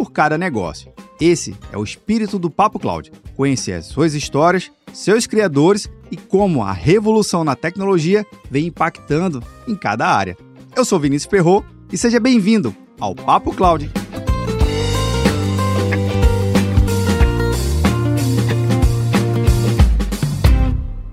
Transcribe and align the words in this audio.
por 0.00 0.12
cada 0.12 0.38
negócio. 0.38 0.90
Esse 1.20 1.54
é 1.70 1.76
o 1.76 1.84
espírito 1.84 2.38
do 2.38 2.48
Papo 2.48 2.78
Cloud. 2.78 3.12
Conhecer 3.36 3.72
as 3.72 3.84
suas 3.84 4.14
histórias, 4.14 4.72
seus 4.94 5.26
criadores 5.26 5.90
e 6.10 6.16
como 6.16 6.62
a 6.62 6.72
revolução 6.72 7.44
na 7.44 7.54
tecnologia 7.54 8.24
vem 8.50 8.68
impactando 8.68 9.42
em 9.68 9.76
cada 9.76 10.08
área. 10.08 10.38
Eu 10.74 10.86
sou 10.86 10.98
Vinícius 10.98 11.30
Perro 11.30 11.62
e 11.92 11.98
seja 11.98 12.18
bem-vindo 12.18 12.74
ao 12.98 13.14
Papo 13.14 13.52
Cloud. 13.52 13.90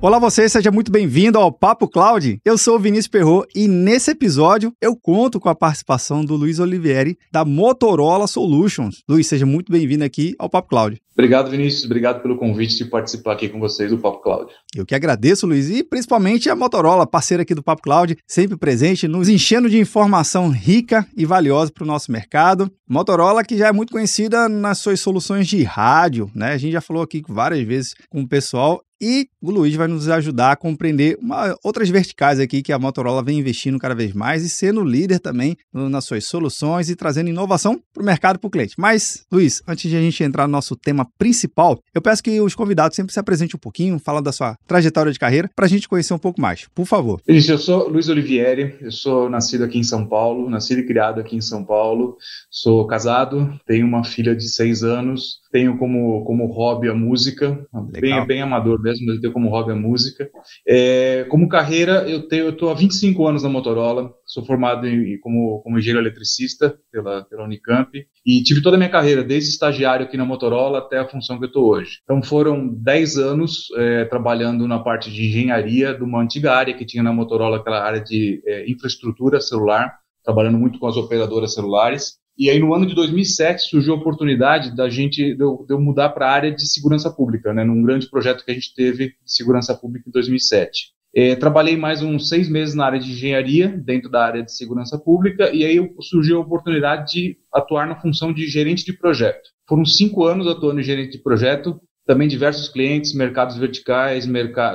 Olá 0.07 0.19
você, 0.19 0.47
seja 0.47 0.71
muito 0.71 0.89
bem-vindo 0.89 1.37
ao 1.37 1.51
Papo 1.51 1.85
Cloud. 1.85 2.39
Eu 2.45 2.57
sou 2.57 2.77
o 2.77 2.79
Vinícius 2.79 3.09
Perro 3.09 3.45
e 3.53 3.67
nesse 3.67 4.11
episódio 4.11 4.71
eu 4.79 4.95
conto 4.95 5.37
com 5.37 5.49
a 5.49 5.53
participação 5.53 6.23
do 6.23 6.33
Luiz 6.33 6.59
Olivieri 6.59 7.17
da 7.29 7.43
Motorola 7.43 8.25
Solutions. 8.25 9.03
Luiz, 9.05 9.27
seja 9.27 9.45
muito 9.45 9.69
bem-vindo 9.69 10.05
aqui 10.05 10.33
ao 10.39 10.49
Papo 10.49 10.69
Cloud. 10.69 10.97
Obrigado, 11.11 11.49
Vinícius. 11.49 11.83
Obrigado 11.83 12.21
pelo 12.21 12.37
convite 12.37 12.77
de 12.77 12.85
participar 12.85 13.33
aqui 13.33 13.49
com 13.49 13.59
vocês 13.59 13.89
do 13.89 13.97
Papo 13.97 14.21
Cloud. 14.21 14.49
Eu 14.73 14.85
que 14.85 14.95
agradeço, 14.95 15.47
Luiz, 15.47 15.69
e 15.69 15.83
principalmente 15.83 16.49
a 16.49 16.55
Motorola, 16.55 17.07
parceira 17.07 17.41
aqui 17.43 17.55
do 17.55 17.63
Papo 17.63 17.81
Cloud, 17.81 18.15
sempre 18.25 18.55
presente, 18.55 19.07
nos 19.07 19.27
enchendo 19.27 19.69
de 19.69 19.79
informação 19.79 20.49
rica 20.49 21.05
e 21.17 21.25
valiosa 21.25 21.71
para 21.71 21.83
o 21.83 21.87
nosso 21.87 22.11
mercado. 22.11 22.71
Motorola 22.87 23.43
que 23.43 23.57
já 23.57 23.67
é 23.67 23.71
muito 23.73 23.91
conhecida 23.91 24.47
nas 24.47 24.77
suas 24.77 25.01
soluções 25.01 25.47
de 25.47 25.63
rádio, 25.63 26.31
né? 26.33 26.53
A 26.53 26.57
gente 26.57 26.71
já 26.71 26.81
falou 26.81 27.01
aqui 27.01 27.23
várias 27.27 27.65
vezes 27.67 27.95
com 28.09 28.21
o 28.21 28.27
pessoal 28.27 28.81
e 29.01 29.27
o 29.41 29.51
Luiz 29.51 29.73
vai 29.75 29.87
nos 29.87 30.09
ajudar 30.09 30.51
a 30.51 30.55
compreender 30.55 31.17
uma, 31.21 31.55
outras 31.63 31.89
verticais 31.89 32.39
aqui 32.39 32.61
que 32.61 32.73
a 32.73 32.79
Motorola 32.79 33.23
vem 33.23 33.39
investindo 33.39 33.77
cada 33.77 33.95
vez 33.95 34.13
mais 34.13 34.43
e 34.43 34.49
sendo 34.49 34.83
líder 34.83 35.19
também 35.19 35.55
nas 35.73 36.05
suas 36.05 36.25
soluções 36.25 36.89
e 36.89 36.95
trazendo 36.95 37.29
inovação 37.29 37.79
para 37.93 38.03
o 38.03 38.05
mercado 38.05 38.39
para 38.39 38.47
o 38.47 38.51
cliente. 38.51 38.75
Mas, 38.77 39.25
Luiz, 39.31 39.61
antes 39.67 39.89
de 39.89 39.95
a 39.95 40.01
gente 40.01 40.23
entrar 40.23 40.47
no 40.47 40.51
nosso 40.51 40.75
tema 40.75 41.07
principal, 41.17 41.79
eu 41.93 42.01
peço 42.01 42.23
que 42.23 42.41
os 42.41 42.55
convidados 42.55 42.95
sempre 42.95 43.13
se 43.13 43.19
apresentem 43.19 43.55
um 43.55 43.59
pouquinho, 43.59 43.99
falem 43.99 44.23
da 44.23 44.31
sua 44.31 44.57
trajetória 44.65 45.11
de 45.11 45.19
carreira, 45.19 45.49
para 45.55 45.65
a 45.65 45.69
gente 45.69 45.87
conhecer 45.87 46.13
um 46.13 46.19
pouco 46.19 46.41
mais. 46.41 46.67
Por 46.73 46.85
favor. 46.85 47.21
Isso, 47.27 47.51
eu 47.51 47.57
sou 47.57 47.87
Luiz 47.89 48.09
Olivieri, 48.09 48.75
eu 48.81 48.91
sou 48.91 49.29
nascido 49.29 49.63
aqui 49.63 49.77
em 49.77 49.83
São 49.83 50.05
Paulo, 50.07 50.49
nascido 50.49 50.79
e 50.79 50.85
criado 50.85 51.19
aqui 51.19 51.35
em 51.35 51.41
São 51.41 51.63
Paulo, 51.63 52.17
sou 52.49 52.85
casado, 52.87 53.57
tenho 53.65 53.85
uma 53.85 54.03
filha 54.03 54.35
de 54.35 54.49
seis 54.49 54.83
anos, 54.83 55.39
tenho 55.51 55.77
como, 55.77 56.23
como 56.25 56.45
hobby 56.47 56.89
a 56.89 56.93
música, 56.93 57.65
bem, 57.91 58.25
bem 58.25 58.41
amador 58.41 58.81
mesmo, 58.87 59.05
mas 59.05 59.15
eu 59.15 59.21
tenho 59.21 59.33
como 59.33 59.49
hobby 59.49 59.71
a 59.71 59.75
música. 59.75 60.29
É, 60.67 61.25
como 61.29 61.49
carreira, 61.49 62.09
eu 62.09 62.27
tenho, 62.27 62.45
eu 62.45 62.49
estou 62.51 62.69
há 62.69 62.73
25 62.73 63.27
anos 63.27 63.43
na 63.43 63.49
Motorola, 63.49 64.13
sou 64.25 64.45
formado 64.45 64.87
em, 64.87 65.19
como, 65.19 65.61
como 65.61 65.77
engenheiro 65.77 66.01
eletricista 66.01 66.77
pela, 66.91 67.23
pela 67.25 67.43
Unicamp 67.43 67.89
e 68.25 68.43
tive 68.43 68.61
toda 68.61 68.75
a 68.75 68.79
minha 68.79 68.89
carreira, 68.89 69.23
desde 69.23 69.49
estagiário 69.49 70.05
aqui 70.05 70.17
na 70.17 70.25
Motorola 70.25 70.79
até 70.79 70.99
a 70.99 71.07
função 71.07 71.37
que 71.37 71.45
eu 71.45 71.47
estou 71.47 71.69
hoje. 71.69 71.99
Então 72.03 72.21
foram 72.23 72.67
10 72.67 73.17
anos 73.17 73.67
é, 73.75 74.05
trabalhando 74.05 74.67
na 74.67 74.79
parte 74.79 75.11
de 75.11 75.27
engenharia 75.27 75.93
de 75.93 76.03
uma 76.03 76.21
antiga 76.21 76.53
área 76.53 76.73
que 76.73 76.85
tinha 76.85 77.03
na 77.03 77.13
Motorola, 77.13 77.57
aquela 77.57 77.83
área 77.83 78.01
de 78.01 78.41
é, 78.45 78.69
infraestrutura 78.69 79.41
celular, 79.41 79.97
trabalhando 80.23 80.57
muito 80.57 80.79
com 80.79 80.87
as 80.87 80.97
operadoras 80.97 81.53
celulares. 81.53 82.17
E 82.37 82.49
aí, 82.49 82.59
no 82.59 82.73
ano 82.73 82.85
de 82.85 82.93
2007, 82.93 83.63
surgiu 83.63 83.93
a 83.93 83.97
oportunidade 83.97 84.75
da 84.75 84.87
gente, 84.89 85.33
de 85.35 85.43
eu, 85.43 85.65
de 85.67 85.73
eu 85.73 85.81
mudar 85.81 86.09
para 86.09 86.27
a 86.27 86.31
área 86.31 86.51
de 86.51 86.67
segurança 86.67 87.09
pública, 87.09 87.51
né, 87.51 87.63
num 87.63 87.81
grande 87.81 88.07
projeto 88.09 88.45
que 88.45 88.51
a 88.51 88.53
gente 88.53 88.75
teve 88.75 89.07
de 89.07 89.15
segurança 89.25 89.73
pública 89.73 90.07
em 90.07 90.11
2007. 90.11 90.97
É, 91.15 91.35
trabalhei 91.35 91.75
mais 91.75 92.03
uns 92.03 92.29
seis 92.29 92.47
meses 92.47 92.75
na 92.75 92.85
área 92.85 92.99
de 92.99 93.11
engenharia, 93.11 93.69
dentro 93.69 94.07
da 94.07 94.23
área 94.23 94.43
de 94.43 94.55
segurança 94.55 94.99
pública, 94.99 95.49
e 95.51 95.65
aí 95.65 95.79
surgiu 95.99 96.37
a 96.37 96.41
oportunidade 96.41 97.11
de 97.11 97.37
atuar 97.51 97.87
na 97.87 97.99
função 97.99 98.31
de 98.31 98.45
gerente 98.45 98.85
de 98.85 98.93
projeto. 98.93 99.49
Foram 99.67 99.83
cinco 99.83 100.23
anos 100.23 100.45
atuando 100.45 100.79
em 100.79 100.83
gerente 100.83 101.13
de 101.13 101.23
projeto, 101.23 101.81
também 102.05 102.27
diversos 102.27 102.69
clientes, 102.69 103.15
mercados 103.15 103.57
verticais, 103.57 104.27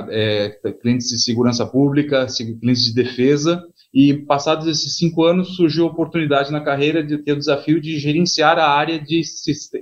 é, 0.09 0.49
clientes 0.81 1.07
de 1.07 1.23
segurança 1.23 1.65
pública, 1.65 2.27
clientes 2.59 2.83
de 2.83 2.93
defesa, 2.93 3.63
e 3.93 4.13
passados 4.13 4.65
esses 4.65 4.97
cinco 4.97 5.23
anos, 5.23 5.55
surgiu 5.55 5.85
a 5.85 5.91
oportunidade 5.91 6.51
na 6.51 6.61
carreira 6.61 7.03
de 7.03 7.17
ter 7.19 7.33
o 7.33 7.37
desafio 7.37 7.79
de 7.79 7.99
gerenciar 7.99 8.57
a 8.57 8.67
área 8.67 8.99
de, 8.99 9.21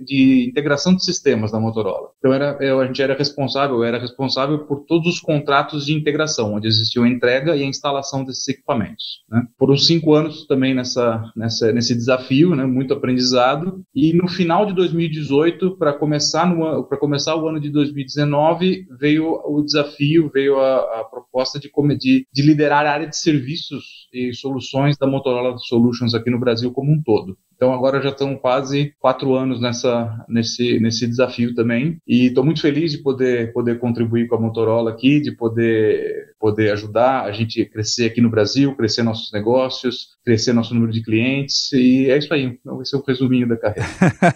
de 0.04 0.48
integração 0.50 0.94
de 0.94 1.06
sistemas 1.06 1.52
da 1.52 1.60
Motorola. 1.60 2.10
Então, 2.20 2.34
era, 2.34 2.58
eu, 2.60 2.82
a 2.82 2.86
gente 2.86 3.02
era 3.02 3.16
responsável, 3.16 3.78
eu 3.78 3.84
era 3.86 3.98
responsável 3.98 4.66
por 4.66 4.82
todos 4.82 5.08
os 5.08 5.22
contratos 5.22 5.86
de 5.86 5.94
integração, 5.94 6.56
onde 6.56 6.68
existia 6.68 7.02
a 7.02 7.08
entrega 7.08 7.56
e 7.56 7.64
a 7.64 7.66
instalação 7.66 8.26
desses 8.26 8.48
equipamentos. 8.50 9.24
Né? 9.30 9.44
Foram 9.58 9.78
cinco 9.78 10.14
anos 10.14 10.46
também 10.46 10.74
nessa, 10.74 11.24
nessa, 11.34 11.72
nesse 11.72 11.96
desafio, 11.96 12.54
né? 12.54 12.66
muito 12.66 12.94
aprendizado. 12.94 13.82
E 13.96 14.14
no 14.14 14.28
final 14.28 14.66
de 14.66 14.74
2018, 14.74 15.78
para 15.78 15.94
começar, 15.94 16.54
começar 17.00 17.38
o 17.38 17.48
ano 17.48 17.62
de 17.62 17.70
2019, 17.70 18.88
veio 19.00 19.42
o 19.46 19.62
desafio, 19.64 20.30
veio 20.34 20.60
a, 20.60 21.00
a 21.00 21.04
proposta 21.06 21.58
de, 21.58 21.72
de, 21.98 22.28
de 22.32 22.42
liderar 22.42 22.86
a 22.86 22.92
área 22.92 23.08
de 23.08 23.16
serviços 23.16 24.01
e 24.14 24.34
soluções 24.34 24.98
da 24.98 25.08
Motorola 25.08 25.58
Solutions 25.58 26.14
aqui 26.14 26.30
no 26.30 26.40
Brasil 26.40 26.72
como 26.72 26.92
um 26.92 27.02
todo. 27.02 27.38
Então 27.62 27.76
agora 27.76 28.02
já 28.02 28.10
estão 28.10 28.36
quase 28.36 28.92
quatro 29.00 29.36
anos 29.36 29.62
nessa, 29.62 30.26
nesse, 30.28 30.80
nesse 30.80 31.06
desafio 31.06 31.54
também. 31.54 32.00
E 32.08 32.26
estou 32.26 32.44
muito 32.44 32.60
feliz 32.60 32.92
de 32.92 32.98
poder, 32.98 33.54
poder 33.54 33.78
contribuir 33.78 34.28
com 34.28 34.34
a 34.34 34.42
Motorola 34.42 34.90
aqui, 34.90 35.22
de 35.22 35.32
poder, 35.32 36.34
poder 36.40 36.72
ajudar 36.72 37.24
a 37.24 37.32
gente 37.32 37.62
a 37.62 37.70
crescer 37.70 38.08
aqui 38.08 38.20
no 38.20 38.32
Brasil, 38.32 38.76
crescer 38.76 39.04
nossos 39.04 39.32
negócios, 39.32 40.08
crescer 40.26 40.54
nosso 40.54 40.74
número 40.74 40.92
de 40.92 41.04
clientes. 41.04 41.72
E 41.74 42.10
é 42.10 42.18
isso 42.18 42.34
aí. 42.34 42.46
Então, 42.46 42.82
esse 42.82 42.96
é 42.96 42.98
o 42.98 43.04
resuminho 43.04 43.48
da 43.48 43.56
carreira. 43.56 43.88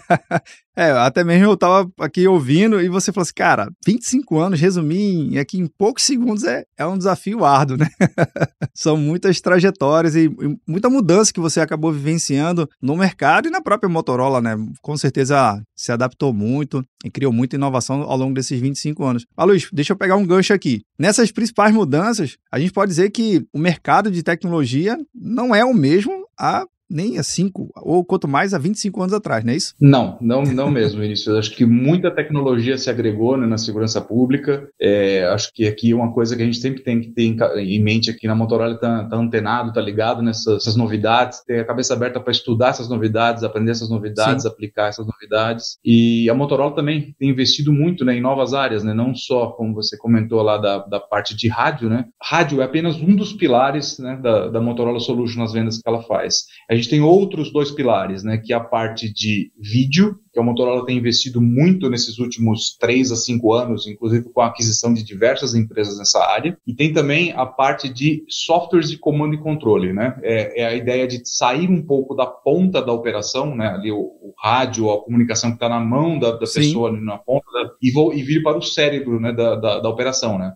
é, 0.76 0.92
até 0.92 1.24
mesmo 1.24 1.46
eu 1.46 1.54
estava 1.54 1.90
aqui 1.98 2.28
ouvindo 2.28 2.80
e 2.80 2.88
você 2.88 3.12
falou 3.12 3.24
assim, 3.24 3.34
cara, 3.34 3.68
25 3.84 4.38
anos, 4.38 4.60
resumir 4.60 5.36
aqui 5.36 5.58
em 5.58 5.66
poucos 5.66 6.04
segundos 6.04 6.44
é, 6.44 6.64
é 6.78 6.86
um 6.86 6.96
desafio 6.96 7.44
árduo, 7.44 7.76
né? 7.76 7.88
São 8.72 8.96
muitas 8.96 9.40
trajetórias 9.40 10.14
e, 10.14 10.26
e 10.26 10.56
muita 10.64 10.88
mudança 10.88 11.32
que 11.32 11.40
você 11.40 11.58
acabou 11.58 11.90
vivenciando 11.90 12.68
no 12.80 12.94
mercado 12.96 13.15
mercado 13.16 13.48
e 13.48 13.50
na 13.50 13.62
própria 13.62 13.88
Motorola, 13.88 14.42
né? 14.42 14.54
Com 14.82 14.94
certeza 14.96 15.62
se 15.74 15.90
adaptou 15.90 16.34
muito 16.34 16.84
e 17.02 17.10
criou 17.10 17.32
muita 17.32 17.56
inovação 17.56 18.02
ao 18.02 18.16
longo 18.16 18.34
desses 18.34 18.60
25 18.60 19.02
anos. 19.04 19.26
Ah, 19.34 19.44
Luiz, 19.44 19.68
deixa 19.72 19.94
eu 19.94 19.96
pegar 19.96 20.16
um 20.16 20.26
gancho 20.26 20.52
aqui. 20.52 20.82
Nessas 20.98 21.32
principais 21.32 21.74
mudanças, 21.74 22.36
a 22.52 22.58
gente 22.60 22.72
pode 22.72 22.90
dizer 22.90 23.10
que 23.10 23.42
o 23.54 23.58
mercado 23.58 24.10
de 24.10 24.22
tecnologia 24.22 24.98
não 25.14 25.54
é 25.54 25.64
o 25.64 25.72
mesmo 25.72 26.26
há 26.38 26.66
nem 26.88 27.18
há 27.18 27.22
5, 27.22 27.70
ou 27.76 28.04
quanto 28.04 28.28
mais 28.28 28.54
há 28.54 28.58
25 28.58 29.02
anos 29.02 29.12
atrás, 29.12 29.44
não 29.44 29.52
é 29.52 29.56
isso? 29.56 29.74
Não, 29.80 30.16
não, 30.20 30.42
não 30.42 30.70
mesmo, 30.70 31.00
Vinícius. 31.00 31.36
Acho 31.36 31.50
que 31.54 31.64
muita 31.64 32.10
tecnologia 32.10 32.78
se 32.78 32.88
agregou 32.88 33.36
né, 33.36 33.46
na 33.46 33.58
segurança 33.58 34.00
pública. 34.00 34.68
É, 34.80 35.26
acho 35.26 35.52
que 35.52 35.66
aqui 35.66 35.90
é 35.90 35.94
uma 35.94 36.12
coisa 36.12 36.36
que 36.36 36.42
a 36.42 36.44
gente 36.44 36.58
sempre 36.58 36.82
tem 36.82 37.00
que 37.00 37.08
ter 37.10 37.22
em, 37.22 37.82
mente 37.82 38.10
aqui 38.10 38.26
na 38.26 38.34
Motorola, 38.34 38.74
está 38.74 39.04
tá 39.04 39.16
antenado, 39.16 39.70
está 39.70 39.80
ligado 39.80 40.22
nessas 40.22 40.76
novidades, 40.76 41.42
ter 41.44 41.60
a 41.60 41.64
cabeça 41.64 41.94
aberta 41.94 42.20
para 42.20 42.30
estudar 42.30 42.68
essas 42.68 42.88
novidades, 42.88 43.42
aprender 43.42 43.72
essas 43.72 43.90
novidades, 43.90 44.42
Sim. 44.42 44.48
aplicar 44.48 44.88
essas 44.88 45.06
novidades. 45.06 45.78
E 45.84 46.28
a 46.30 46.34
Motorola 46.34 46.74
também 46.74 47.14
tem 47.18 47.30
investido 47.30 47.72
muito 47.72 48.04
né, 48.04 48.14
em 48.14 48.20
novas 48.20 48.54
áreas, 48.54 48.84
né, 48.84 48.94
não 48.94 49.14
só, 49.14 49.48
como 49.48 49.74
você 49.74 49.96
comentou 49.96 50.42
lá, 50.42 50.56
da, 50.56 50.78
da 50.78 51.00
parte 51.00 51.36
de 51.36 51.48
rádio. 51.48 51.88
Né? 51.88 52.04
Rádio 52.22 52.60
é 52.60 52.64
apenas 52.64 52.96
um 52.96 53.14
dos 53.14 53.32
pilares 53.32 53.98
né, 53.98 54.18
da, 54.22 54.48
da 54.48 54.60
Motorola 54.60 55.00
Solution 55.00 55.40
nas 55.40 55.52
vendas 55.52 55.78
que 55.78 55.88
ela 55.88 56.02
faz. 56.02 56.44
A 56.70 56.75
a 56.76 56.78
gente 56.78 56.90
tem 56.90 57.00
outros 57.00 57.50
dois 57.50 57.70
pilares, 57.70 58.22
né, 58.22 58.36
que 58.36 58.52
é 58.52 58.56
a 58.56 58.60
parte 58.60 59.12
de 59.12 59.50
vídeo, 59.58 60.18
que 60.32 60.38
a 60.38 60.42
Motorola 60.42 60.84
tem 60.84 60.98
investido 60.98 61.40
muito 61.40 61.88
nesses 61.88 62.18
últimos 62.18 62.76
três 62.78 63.10
a 63.10 63.16
cinco 63.16 63.54
anos, 63.54 63.86
inclusive 63.86 64.30
com 64.30 64.42
a 64.42 64.48
aquisição 64.48 64.92
de 64.92 65.02
diversas 65.02 65.54
empresas 65.54 65.98
nessa 65.98 66.22
área. 66.22 66.58
E 66.66 66.74
tem 66.74 66.92
também 66.92 67.32
a 67.32 67.46
parte 67.46 67.88
de 67.88 68.22
softwares 68.28 68.90
de 68.90 68.98
comando 68.98 69.34
e 69.34 69.38
controle, 69.38 69.94
né? 69.94 70.18
É, 70.22 70.60
é 70.60 70.66
a 70.66 70.74
ideia 70.74 71.08
de 71.08 71.22
sair 71.24 71.70
um 71.70 71.80
pouco 71.80 72.14
da 72.14 72.26
ponta 72.26 72.82
da 72.82 72.92
operação, 72.92 73.56
né? 73.56 73.68
Ali 73.68 73.90
o, 73.90 73.96
o 73.98 74.34
rádio, 74.38 74.90
a 74.90 75.02
comunicação 75.02 75.50
que 75.50 75.56
está 75.56 75.70
na 75.70 75.80
mão 75.80 76.18
da, 76.18 76.32
da 76.32 76.38
pessoa 76.40 76.90
ali 76.90 77.00
na 77.00 77.16
ponta, 77.16 77.46
e, 77.80 77.90
vou, 77.90 78.12
e 78.12 78.22
vir 78.22 78.42
para 78.42 78.58
o 78.58 78.62
cérebro, 78.62 79.18
né? 79.18 79.32
Da, 79.32 79.54
da, 79.54 79.80
da 79.80 79.88
operação, 79.88 80.38
né? 80.38 80.52